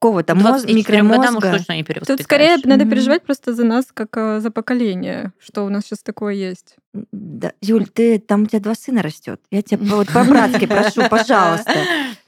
какого-то 0.00 0.34
моз- 0.34 0.62
24 0.62 1.02
годам 1.02 1.36
уж 1.36 1.44
микромозга. 1.44 1.74
не. 1.74 1.82
Тут 2.06 2.22
скорее 2.22 2.56
надо 2.64 2.84
Мгм. 2.84 2.90
переживать 2.90 3.22
просто 3.24 3.52
за 3.52 3.64
нас, 3.64 3.86
как 3.92 4.16
э, 4.16 4.40
за 4.40 4.50
поколение, 4.50 5.32
что 5.40 5.64
у 5.64 5.68
нас 5.68 5.84
сейчас 5.84 6.00
такое 6.04 6.34
есть. 6.34 6.76
Да, 7.12 7.52
Юль, 7.60 7.86
ты 7.88 8.18
там 8.20 8.44
у 8.44 8.46
тебя 8.46 8.60
два 8.60 8.74
сына 8.74 9.02
растет. 9.02 9.40
Я 9.50 9.62
тебя 9.62 9.84
вот 9.96 10.08
по-братски 10.08 10.66
прошу, 10.66 11.08
пожалуйста, 11.08 11.74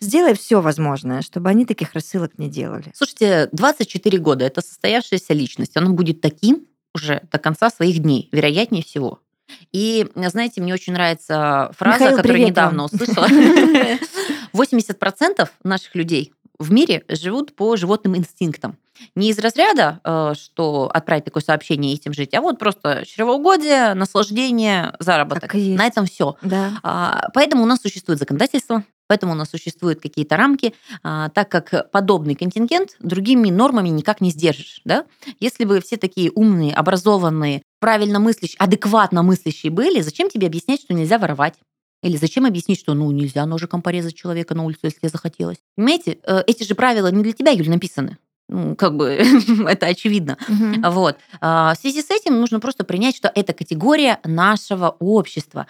сделай 0.00 0.34
все 0.34 0.60
возможное, 0.60 1.22
чтобы 1.22 1.48
они 1.48 1.64
таких 1.64 1.94
рассылок 1.94 2.38
не 2.38 2.48
делали. 2.48 2.90
Слушайте, 2.94 3.48
24 3.52 4.18
года– 4.18 4.44
это 4.46 4.60
состоявшаяся 4.62 5.32
личность. 5.32 5.76
Он 5.76 5.94
будет 5.94 6.20
таким 6.20 6.66
уже 6.94 7.22
до 7.30 7.38
конца 7.38 7.70
своих 7.70 8.00
дней, 8.00 8.28
вероятнее 8.32 8.82
всего. 8.82 9.20
И, 9.72 10.06
знаете, 10.16 10.60
мне 10.60 10.74
очень 10.74 10.92
нравится 10.92 11.70
фраза, 11.76 11.98
Михаил, 12.04 12.16
которую 12.16 12.44
недавно 12.46 12.82
вам. 12.82 12.90
услышала. 12.92 13.26
80% 14.52 15.48
наших 15.64 15.94
людей 15.94 16.32
в 16.60 16.70
мире 16.70 17.02
живут 17.08 17.56
по 17.56 17.74
животным 17.76 18.16
инстинктам. 18.16 18.76
Не 19.14 19.30
из 19.30 19.38
разряда, 19.38 20.00
э, 20.04 20.34
что 20.34 20.90
отправить 20.92 21.24
такое 21.24 21.42
сообщение 21.42 21.92
и 21.92 21.94
этим 21.96 22.12
жить, 22.12 22.34
а 22.34 22.42
вот 22.42 22.58
просто 22.58 23.04
чревоугодие, 23.06 23.94
наслаждение, 23.94 24.94
заработок. 24.98 25.54
На 25.54 25.86
этом 25.86 26.04
все. 26.04 26.36
Да. 26.42 26.72
А, 26.82 27.28
Поэтому 27.32 27.62
у 27.62 27.66
нас 27.66 27.80
существует 27.80 28.18
законодательство, 28.18 28.84
поэтому 29.06 29.32
у 29.32 29.34
нас 29.34 29.48
существуют 29.48 30.00
какие-то 30.00 30.36
рамки, 30.36 30.74
а, 31.02 31.30
так 31.30 31.48
как 31.48 31.90
подобный 31.90 32.34
контингент 32.34 32.90
другими 33.00 33.48
нормами 33.48 33.88
никак 33.88 34.20
не 34.20 34.30
сдержишь. 34.30 34.82
Да? 34.84 35.06
Если 35.40 35.64
бы 35.64 35.80
все 35.80 35.96
такие 35.96 36.30
умные, 36.30 36.74
образованные, 36.74 37.62
правильно 37.80 38.20
мыслящие, 38.20 38.58
адекватно 38.58 39.22
мыслящие 39.22 39.72
были, 39.72 40.02
зачем 40.02 40.28
тебе 40.28 40.46
объяснять, 40.46 40.82
что 40.82 40.92
нельзя 40.92 41.18
воровать? 41.18 41.54
Или 42.02 42.16
зачем 42.16 42.46
объяснить, 42.46 42.78
что 42.78 42.94
ну 42.94 43.10
нельзя 43.10 43.44
ножиком 43.46 43.82
порезать 43.82 44.14
человека 44.14 44.54
на 44.54 44.64
улице, 44.64 44.80
если 44.84 45.08
захотелось? 45.08 45.58
Понимаете, 45.76 46.18
э, 46.24 46.42
эти 46.46 46.62
же 46.64 46.74
правила 46.74 47.08
не 47.10 47.22
для 47.22 47.32
тебя, 47.32 47.50
Юль, 47.52 47.68
написаны. 47.68 48.18
Ну, 48.48 48.74
как 48.74 48.96
бы 48.96 49.06
это 49.68 49.86
очевидно. 49.86 50.36
Мгм. 50.48 50.82
Вот. 50.90 51.16
А, 51.40 51.74
В 51.74 51.78
связи 51.78 52.02
с 52.02 52.10
этим 52.10 52.40
нужно 52.40 52.58
просто 52.58 52.84
принять, 52.84 53.16
что 53.16 53.30
это 53.34 53.52
категория 53.52 54.18
нашего 54.24 54.96
общества. 54.98 55.66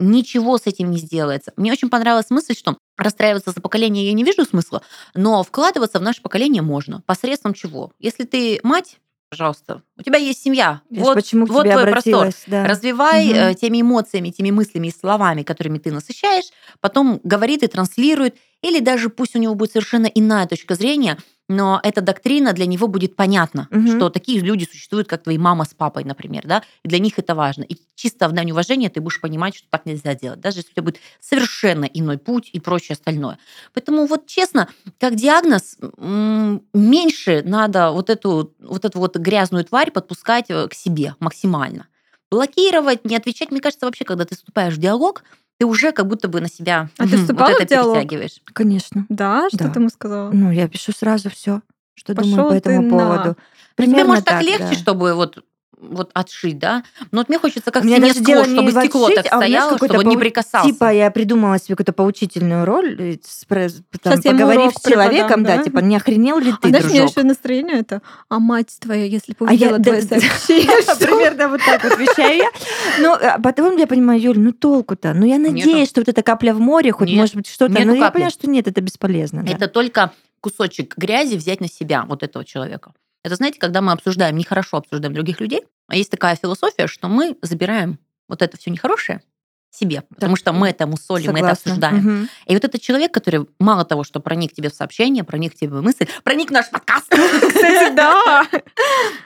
Ничего 0.00 0.58
с 0.58 0.66
этим 0.66 0.90
не 0.90 0.98
сделается. 0.98 1.52
Мне 1.56 1.72
очень 1.72 1.90
понравилась 1.90 2.30
мысль, 2.30 2.54
что 2.54 2.78
расстраиваться 2.96 3.50
за 3.52 3.60
поколение 3.60 4.06
я 4.06 4.12
не 4.12 4.24
вижу 4.24 4.44
смысла, 4.44 4.82
но 5.14 5.42
вкладываться 5.42 5.98
в 5.98 6.02
наше 6.02 6.22
поколение 6.22 6.62
можно. 6.62 7.02
Посредством 7.04 7.52
чего? 7.52 7.92
Если 7.98 8.24
ты 8.24 8.60
мать, 8.62 8.98
пожалуйста, 9.30 9.82
у 9.96 10.02
тебя 10.02 10.18
есть 10.18 10.42
семья. 10.42 10.82
Ж 10.90 10.98
вот 10.98 11.14
почему 11.14 11.46
вот 11.46 11.68
твой 11.68 11.86
простор. 11.86 12.30
Да. 12.46 12.66
Развивай 12.66 13.28
э, 13.28 13.54
теми 13.54 13.80
эмоциями, 13.80 14.30
теми 14.30 14.50
мыслями 14.50 14.88
и 14.88 14.92
словами, 14.92 15.42
которыми 15.42 15.78
ты 15.78 15.92
насыщаешь, 15.92 16.46
потом 16.80 17.20
говорит 17.22 17.62
и 17.62 17.66
транслирует, 17.66 18.36
или 18.62 18.80
даже 18.80 19.08
пусть 19.08 19.36
у 19.36 19.38
него 19.38 19.54
будет 19.54 19.72
совершенно 19.72 20.06
иная 20.06 20.46
точка 20.46 20.74
зрения, 20.74 21.18
но 21.48 21.80
эта 21.82 22.00
доктрина 22.02 22.52
для 22.52 22.66
него 22.66 22.88
будет 22.88 23.16
понятна, 23.16 23.68
Мгм. 23.70 23.96
что 23.96 24.10
такие 24.10 24.40
люди 24.40 24.66
существуют, 24.70 25.08
как 25.08 25.22
твои 25.22 25.38
мама 25.38 25.64
с 25.64 25.74
папой, 25.74 26.04
например, 26.04 26.46
да, 26.46 26.62
и 26.84 26.88
для 26.88 26.98
них 26.98 27.18
это 27.18 27.34
важно. 27.34 27.62
И 27.64 27.76
чисто 27.94 28.28
в 28.28 28.32
дань 28.32 28.50
уважения 28.50 28.90
ты 28.90 29.00
будешь 29.00 29.20
понимать, 29.20 29.56
что 29.56 29.66
так 29.70 29.86
нельзя 29.86 30.14
делать, 30.14 30.40
даже 30.40 30.58
если 30.58 30.70
у 30.70 30.72
тебя 30.74 30.82
будет 30.82 31.00
совершенно 31.20 31.84
иной 31.86 32.18
путь 32.18 32.50
и 32.52 32.60
прочее 32.60 32.94
остальное. 32.94 33.38
Поэтому 33.72 34.06
вот 34.06 34.26
честно, 34.26 34.68
как 34.98 35.14
диагноз, 35.16 35.76
меньше 36.72 37.42
надо 37.44 37.90
вот 37.90 38.10
эту 38.10 38.54
вот 38.60 38.84
эту 38.84 38.98
вот 38.98 39.16
грязную 39.16 39.64
тварь 39.64 39.90
подпускать 39.90 40.46
э, 40.50 40.68
к 40.68 40.74
себе 40.74 41.14
максимально. 41.20 41.86
Блокировать, 42.30 43.04
не 43.04 43.16
отвечать, 43.16 43.50
мне 43.50 43.60
кажется, 43.60 43.86
вообще, 43.86 44.04
когда 44.04 44.24
ты 44.26 44.36
вступаешь 44.36 44.74
в 44.74 44.78
диалог, 44.78 45.22
ты 45.58 45.66
уже 45.66 45.92
как 45.92 46.06
будто 46.06 46.28
бы 46.28 46.40
на 46.40 46.48
себя 46.48 46.88
А 46.98 47.06
ты 47.06 47.16
вот 47.18 47.30
это 47.40 47.64
диалог? 47.66 47.96
перетягиваешь. 47.96 48.40
Конечно. 48.52 49.06
Да, 49.08 49.48
что 49.48 49.58
Да. 49.64 49.70
ты 49.70 49.80
ему 49.80 49.88
сказала? 49.88 50.30
Ну, 50.30 50.50
я 50.52 50.68
пишу 50.68 50.92
сразу 50.92 51.30
все, 51.30 51.62
что 51.94 52.14
Пошёл 52.14 52.30
думаю 52.30 52.50
по 52.50 52.54
этому 52.54 52.82
на. 52.82 52.90
поводу. 52.90 53.28
Ну, 53.28 53.34
Тебе, 53.34 53.86
Примерно 53.86 54.08
может, 54.10 54.24
так, 54.24 54.42
легче, 54.42 54.58
да. 54.70 54.74
чтобы 54.74 55.14
вот 55.14 55.44
вот 55.80 56.10
отшить, 56.14 56.58
да? 56.58 56.82
Но 57.10 57.20
вот 57.20 57.28
мне 57.28 57.38
хочется 57.38 57.70
как 57.70 57.82
У 57.82 57.86
меня 57.86 57.96
стене 57.96 58.12
даже 58.12 58.24
дело 58.24 58.42
сквозь, 58.42 58.52
не 58.52 58.56
чтобы 58.56 58.70
в 58.70 58.84
стекло 58.84 59.04
отшить, 59.06 59.16
так 59.16 59.32
а 59.32 59.36
стояло, 59.36 59.76
чтобы 59.76 59.98
он 59.98 60.06
не 60.06 60.16
прикасался. 60.16 60.68
Типа 60.68 60.92
я 60.92 61.10
придумала 61.10 61.58
себе 61.58 61.76
какую-то 61.76 61.92
поучительную 61.92 62.64
роль, 62.64 62.96
э, 62.98 63.16
там, 64.02 64.20
поговорив 64.22 64.72
с 64.74 64.88
человеком, 64.88 65.44
да? 65.44 65.56
да? 65.56 65.62
типа 65.62 65.78
не 65.78 65.96
охренел 65.96 66.38
ли 66.38 66.52
А 66.52 66.56
ты, 66.56 66.68
знаешь, 66.68 66.84
у 66.84 66.88
меня 66.88 67.00
дружок? 67.00 67.16
еще 67.16 67.26
настроение 67.26 67.78
это, 67.78 68.02
а 68.28 68.38
мать 68.38 68.76
твоя, 68.80 69.04
если 69.04 69.32
бы 69.38 69.46
А 69.46 69.52
я- 69.52 69.68
увидела 69.68 69.82
твое 69.82 70.02
да, 70.02 70.20
сообщение, 70.20 70.82
что?» 70.82 71.06
Примерно 71.06 71.48
вот 71.48 71.60
так 71.64 71.82
вот 71.84 71.98
вещаю 71.98 72.36
я. 72.36 72.50
Ну, 73.00 73.12
а 73.14 73.38
потом 73.38 73.76
я 73.76 73.86
понимаю, 73.86 74.20
Юль, 74.20 74.38
ну 74.38 74.52
толку-то? 74.52 75.14
Ну, 75.14 75.26
я 75.26 75.38
надеюсь, 75.38 75.88
что 75.88 76.00
вот 76.00 76.08
эта 76.08 76.22
капля 76.22 76.54
в 76.54 76.60
море, 76.60 76.92
хоть 76.92 77.10
может 77.10 77.34
быть 77.34 77.48
что-то. 77.48 77.72
Но 77.72 77.94
я 77.94 78.10
понимаю, 78.10 78.30
что 78.30 78.48
нет, 78.48 78.66
это 78.66 78.80
бесполезно. 78.80 79.44
Это 79.48 79.68
только 79.68 80.12
кусочек 80.40 80.96
грязи 80.96 81.34
взять 81.36 81.60
на 81.60 81.68
себя, 81.68 82.04
вот 82.06 82.22
этого 82.22 82.44
человека. 82.44 82.92
Это, 83.22 83.36
знаете, 83.36 83.58
когда 83.58 83.80
мы 83.80 83.92
обсуждаем, 83.92 84.36
нехорошо 84.36 84.78
обсуждаем 84.78 85.14
других 85.14 85.40
людей, 85.40 85.62
а 85.88 85.96
есть 85.96 86.10
такая 86.10 86.36
философия, 86.36 86.86
что 86.86 87.08
мы 87.08 87.36
забираем 87.42 87.98
вот 88.28 88.42
это 88.42 88.56
все 88.56 88.70
нехорошее 88.70 89.22
себе, 89.70 90.02
потому 90.08 90.36
что 90.36 90.52
мы 90.52 90.70
это 90.70 90.86
мусолим, 90.86 91.32
мы 91.32 91.40
это 91.40 91.50
обсуждаем. 91.50 91.96
Мгм. 91.96 92.28
И 92.46 92.54
вот 92.54 92.64
этот 92.64 92.80
человек, 92.80 93.12
который 93.12 93.46
мало 93.58 93.84
того, 93.84 94.02
что 94.02 94.20
проник 94.20 94.52
тебе 94.52 94.70
в 94.70 94.74
сообщение, 94.74 95.24
проник 95.24 95.54
тебе 95.54 95.76
в 95.76 95.82
мысль, 95.82 96.06
проник 96.24 96.48
в 96.48 96.52
наш 96.52 96.70
подкаст, 96.70 97.08
Кстати, 97.10 97.94
да. 97.94 98.46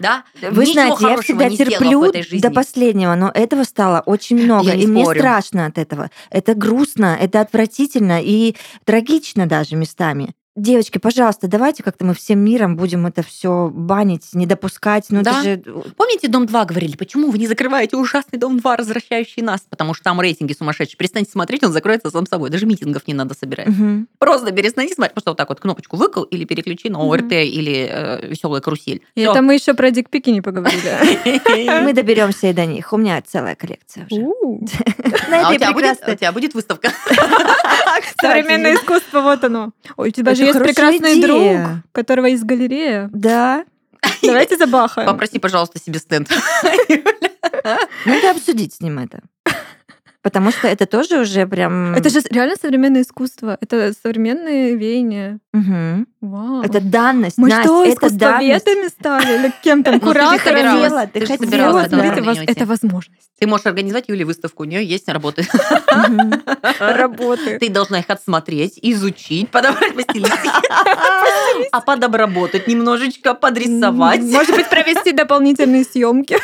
да, 0.00 0.24
Вы 0.50 0.66
знаете, 0.66 1.06
я 1.08 1.20
всегда 1.20 1.48
терплю 1.48 2.12
до 2.40 2.50
последнего, 2.50 3.14
но 3.14 3.30
этого 3.32 3.64
стало 3.64 4.02
очень 4.04 4.42
много. 4.42 4.72
И 4.72 4.86
мне 4.86 5.04
страшно 5.06 5.66
от 5.66 5.78
этого. 5.78 6.10
Это 6.30 6.54
грустно, 6.54 7.16
это 7.18 7.40
отвратительно 7.40 8.20
и 8.20 8.56
трагично 8.84 9.46
даже 9.46 9.76
местами. 9.76 10.34
Девочки, 10.54 10.98
пожалуйста, 10.98 11.48
давайте 11.48 11.82
как-то 11.82 12.04
мы 12.04 12.12
всем 12.12 12.38
миром 12.38 12.76
будем 12.76 13.06
это 13.06 13.22
все 13.22 13.70
банить, 13.72 14.34
не 14.34 14.44
допускать. 14.44 15.06
Ну, 15.08 15.22
Да. 15.22 15.42
же... 15.42 15.62
Помните, 15.96 16.28
Дом-2 16.28 16.66
говорили, 16.66 16.94
почему 16.94 17.30
вы 17.30 17.38
не 17.38 17.46
закрываете 17.46 17.96
ужасный 17.96 18.38
Дом-2, 18.38 18.76
возвращающий 18.76 19.40
нас? 19.40 19.62
Потому 19.70 19.94
что 19.94 20.04
там 20.04 20.20
рейтинги 20.20 20.52
сумасшедшие. 20.52 20.98
Перестаньте 20.98 21.30
смотреть, 21.30 21.64
он 21.64 21.72
закроется 21.72 22.10
сам 22.10 22.26
собой. 22.26 22.50
Даже 22.50 22.66
митингов 22.66 23.06
не 23.06 23.14
надо 23.14 23.34
собирать. 23.34 23.68
Мгм. 23.68 24.08
Просто 24.18 24.52
перестань 24.52 24.88
смотреть. 24.90 25.14
Просто 25.14 25.30
вот 25.30 25.38
так 25.38 25.48
вот 25.48 25.58
кнопочку 25.58 25.96
выкл 25.96 26.22
или 26.24 26.44
переключи 26.44 26.90
на. 26.90 27.00
ОРТ 27.00 27.32
или 27.32 28.28
веселая 28.28 28.60
карусель. 28.60 29.00
И 29.14 29.22
это 29.22 29.40
мы 29.40 29.54
еще 29.54 29.72
про 29.72 29.90
дикпики 29.90 30.28
не 30.28 30.42
поговорили. 30.42 31.82
Мы 31.82 31.94
доберемся 31.94 32.48
и 32.48 32.52
до 32.52 32.66
них. 32.66 32.92
У 32.92 32.96
меня 32.98 33.20
целая 33.22 33.54
коллекция 33.54 34.06
уже. 34.10 34.20
У, 34.20 34.60
А 35.32 35.50
у 35.50 35.54
тебя, 35.54 36.32
будет, 36.32 36.54
выставка? 36.54 36.90
Современное 38.20 38.74
искусство, 38.74 39.22
вот 39.22 39.42
оно. 39.44 39.70
Ой, 39.96 40.08
у 40.08 40.12
тебя 40.12 40.32
Это 40.32 40.41
же 40.42 40.58
есть 40.58 40.62
прекрасный 40.62 41.20
друг, 41.20 41.38
идея. 41.38 41.84
которого 41.92 42.26
есть 42.26 42.44
галерея. 42.44 43.08
Да. 43.12 43.64
Давайте 44.22 44.56
забахаем. 44.56 45.08
Попроси, 45.08 45.38
пожалуйста, 45.38 45.78
себе 45.78 45.98
стенд. 45.98 46.28
Надо 48.04 48.30
обсудить 48.30 48.74
с 48.74 48.80
ним 48.80 48.98
это. 48.98 49.20
Потому 50.22 50.52
что 50.52 50.68
это 50.68 50.86
тоже 50.86 51.20
уже 51.20 51.46
прям... 51.46 51.94
Это 51.94 52.08
же 52.08 52.20
реально 52.30 52.54
современное 52.60 53.02
искусство. 53.02 53.58
Это 53.60 53.92
современные 54.02 54.76
веяния. 54.76 55.40
Мгм. 55.52 56.06
Вау. 56.20 56.62
Это 56.62 56.80
данность, 56.80 57.36
Мы 57.36 57.48
Настя, 57.48 57.64
что, 57.64 57.82
это 57.82 57.92
искусствоведами 57.94 58.88
стали? 58.88 59.38
Или 59.38 59.52
кем 59.64 59.82
там, 59.82 59.94
Ну, 59.94 60.12
ты 60.12 60.38
хотела, 60.38 61.06
ты 61.08 61.20
ты 61.20 61.26
хотела. 61.26 61.82
уйти. 61.82 62.44
это 62.46 62.66
возможность. 62.66 63.30
Ты 63.40 63.48
можешь 63.48 63.66
организовать 63.66 64.08
Юле 64.08 64.24
выставку, 64.24 64.62
у 64.62 64.66
нее 64.66 64.84
есть 64.84 65.08
работы. 65.08 65.44
Работы. 66.78 67.58
Ты 67.58 67.68
должна 67.70 67.98
их 67.98 68.08
отсмотреть, 68.08 68.78
изучить, 68.80 69.50
подобрать 69.50 69.96
по 69.96 70.02
а 71.72 71.80
подобработать 71.80 72.68
немножечко, 72.68 73.34
подрисовать. 73.34 74.20
Может 74.20 74.54
быть, 74.54 74.68
провести 74.68 75.12
дополнительные 75.12 75.84
съемки. 75.84 76.38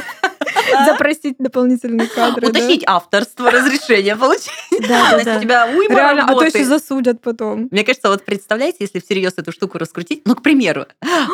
Запросить 0.87 1.37
дополнительные 1.39 2.09
кадры. 2.09 2.49
Уточнить 2.49 2.83
авторство, 2.87 3.51
разрешение 3.69 4.17
получить. 4.17 4.51
Да, 4.89 5.11
да, 5.19 5.25
да. 5.25 5.37
У 5.37 5.41
тебя 5.41 5.67
уйма 5.67 5.95
Реально, 5.95 6.23
а 6.25 6.27
то 6.27 6.33
работы. 6.41 6.59
еще 6.59 6.65
засудят 6.67 7.21
потом. 7.21 7.69
Мне 7.71 7.85
кажется, 7.85 8.09
вот 8.09 8.25
представляете, 8.25 8.79
если 8.81 9.01
всерьез 9.01 9.35
эту 9.37 9.53
штуку 9.53 9.79
раскрутить, 9.79 10.23
ну, 10.25 10.35
к 10.35 10.43
примеру, 10.43 10.87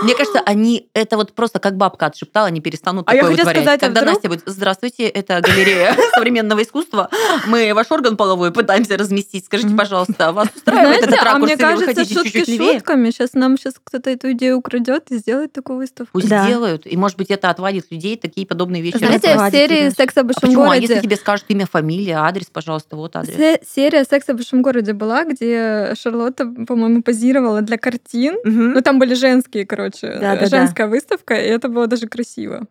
мне 0.02 0.14
кажется, 0.14 0.40
они 0.46 0.88
это 0.94 1.16
вот 1.16 1.32
просто 1.34 1.58
как 1.58 1.76
бабка 1.76 2.06
отшептала, 2.06 2.46
они 2.48 2.60
перестанут 2.60 3.06
А 3.08 3.12
такое 3.12 3.30
вытворять. 3.30 3.56
сказать, 3.62 3.82
а 3.82 3.86
Когда 3.86 4.00
вдруг- 4.00 4.14
Настя 4.14 4.28
будет, 4.28 4.42
здравствуйте, 4.46 5.04
это 5.08 5.40
галерея 5.40 5.96
современного 6.14 6.62
искусства, 6.62 7.08
мы 7.46 7.72
ваш 7.74 7.90
орган 7.90 8.16
половой 8.16 8.52
пытаемся 8.52 8.96
разместить. 8.96 9.44
Скажите, 9.46 9.74
пожалуйста, 9.74 10.32
вас 10.32 10.48
устраивает 10.54 10.86
Знаете, 11.04 11.06
этот 11.08 11.20
а 11.20 11.24
ракурс 11.24 11.44
мне 11.44 11.54
или 11.54 11.62
вы 11.62 11.86
кажется, 11.86 12.14
шутки 12.14 12.56
шутками. 12.56 13.10
Сейчас 13.10 13.34
нам 13.34 13.56
сейчас 13.58 13.74
кто-то 13.82 14.10
эту 14.10 14.32
идею 14.32 14.56
украдет 14.58 15.10
и 15.10 15.16
сделает 15.18 15.52
такую 15.52 15.78
выставку. 15.78 16.10
Пусть 16.12 16.28
Да. 16.28 16.44
сделают. 16.44 16.86
И, 16.86 16.96
может 16.96 17.16
быть, 17.18 17.30
это 17.30 17.50
отвадит 17.50 17.86
людей, 17.90 18.16
такие 18.16 18.46
подобные 18.46 18.82
вещи. 18.82 18.96
Знаете, 18.98 19.36
в 19.36 19.50
серии. 19.50 19.90
«Секса 19.90 20.20
в 20.20 20.24
А 20.24 20.24
большом? 20.24 20.50
А 20.50 20.54
городе» 20.66 20.80
если 20.86 21.00
тебе 21.00 21.16
скажут 21.16 21.46
имя, 21.48 21.66
фамилия, 21.70 22.18
адрес, 22.26 22.46
пожалуйста, 22.52 22.96
вот 22.96 23.16
адрес. 23.16 23.36
Се- 23.36 23.60
серия 23.74 24.04
«Секса 24.04 24.32
в 24.32 24.36
большом 24.36 24.62
городе» 24.62 24.92
была, 24.92 25.24
где 25.24 25.92
Шарлотта, 26.00 26.46
по-моему, 26.46 27.02
позировала 27.02 27.60
для 27.62 27.78
картин. 27.78 28.36
Мгм. 28.44 28.72
Ну, 28.72 28.80
там 28.82 28.98
были 28.98 29.14
женские, 29.14 29.66
короче, 29.66 30.18
Да-да-да. 30.20 30.46
женская 30.46 30.86
выставка, 30.88 31.34
и 31.34 31.46
это 31.46 31.68
было 31.68 31.86
даже 31.86 32.06
красиво. 32.08 32.62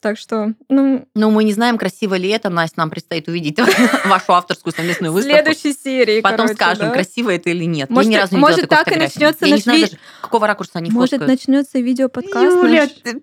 Так 0.00 0.18
что, 0.18 0.52
ну, 0.68 1.06
Но 1.14 1.30
мы 1.30 1.44
не 1.44 1.54
знаем, 1.54 1.78
красиво 1.78 2.14
ли 2.14 2.28
это, 2.28 2.50
Настя, 2.50 2.80
нам 2.80 2.90
предстоит 2.90 3.26
увидеть 3.26 3.56
вашу 4.04 4.34
авторскую 4.34 4.74
совместную 4.74 5.12
в 5.12 5.14
выставку. 5.14 5.36
следующей 5.44 5.72
серии, 5.72 6.20
Потом 6.20 6.46
короче, 6.48 6.54
скажем, 6.56 6.86
да. 6.88 6.92
красиво 6.92 7.30
это 7.30 7.48
или 7.48 7.64
нет. 7.64 7.88
Может, 7.88 8.10
Я 8.10 8.16
ни 8.18 8.20
разу 8.20 8.34
не 8.34 8.40
может, 8.42 8.68
так 8.68 8.86
и 8.92 8.96
начнется 8.96 9.46
Я 9.46 9.46
не 9.46 9.52
наш 9.52 9.62
знаю 9.62 9.78
ви- 9.78 9.84
даже, 9.86 9.98
какого 10.20 10.46
ракурса 10.46 10.72
они 10.74 10.90
Может, 10.90 11.10
фоткают. 11.20 11.30
начнется 11.30 11.78
видеоподкаст. 11.80 12.44
Юля, 12.44 12.82
наш. 12.82 12.90
ты- 13.02 13.22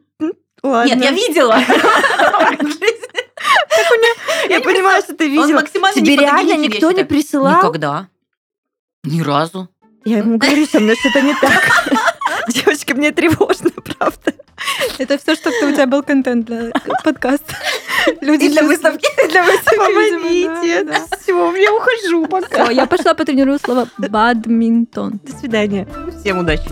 Ладно. 0.63 0.93
Нет, 0.93 1.03
я 1.03 1.11
видела. 1.11 1.59
Я 4.49 4.61
понимаю, 4.61 5.01
что 5.01 5.15
ты 5.15 5.27
видела. 5.27 5.59
максимально 5.59 5.95
Тебе 5.95 6.15
реально 6.15 6.57
никто 6.57 6.91
не 6.91 7.03
присылал? 7.05 7.57
Никогда. 7.57 8.07
Ни 9.03 9.21
разу. 9.21 9.69
Я 10.03 10.19
ему 10.19 10.37
говорю, 10.37 10.65
со 10.65 10.79
мной 10.79 10.95
что-то 10.95 11.21
не 11.21 11.33
так. 11.35 11.69
Девочка, 12.49 12.95
мне 12.95 13.11
тревожно, 13.11 13.69
правда. 13.69 14.33
Это 14.97 15.17
все, 15.17 15.35
что 15.35 15.49
у 15.49 15.71
тебя 15.71 15.85
был 15.85 16.03
контент 16.03 16.45
для 16.45 16.71
подкаста. 17.03 17.55
Люди 18.21 18.45
И 18.45 18.49
для 18.49 18.63
выставки. 18.63 19.07
Для 19.29 19.43
выставки, 19.43 19.77
Помогите. 19.77 20.83
да, 20.83 20.99
да. 21.09 21.17
Все, 21.17 21.55
я 21.55 21.73
ухожу 21.73 22.25
пока. 22.27 22.65
Всё, 22.65 22.71
я 22.71 22.85
пошла 22.87 23.13
потренирую 23.13 23.59
слово 23.59 23.87
бадминтон. 23.97 25.19
До 25.23 25.37
свидания. 25.37 25.87
Всем 26.19 26.39
удачи. 26.39 26.69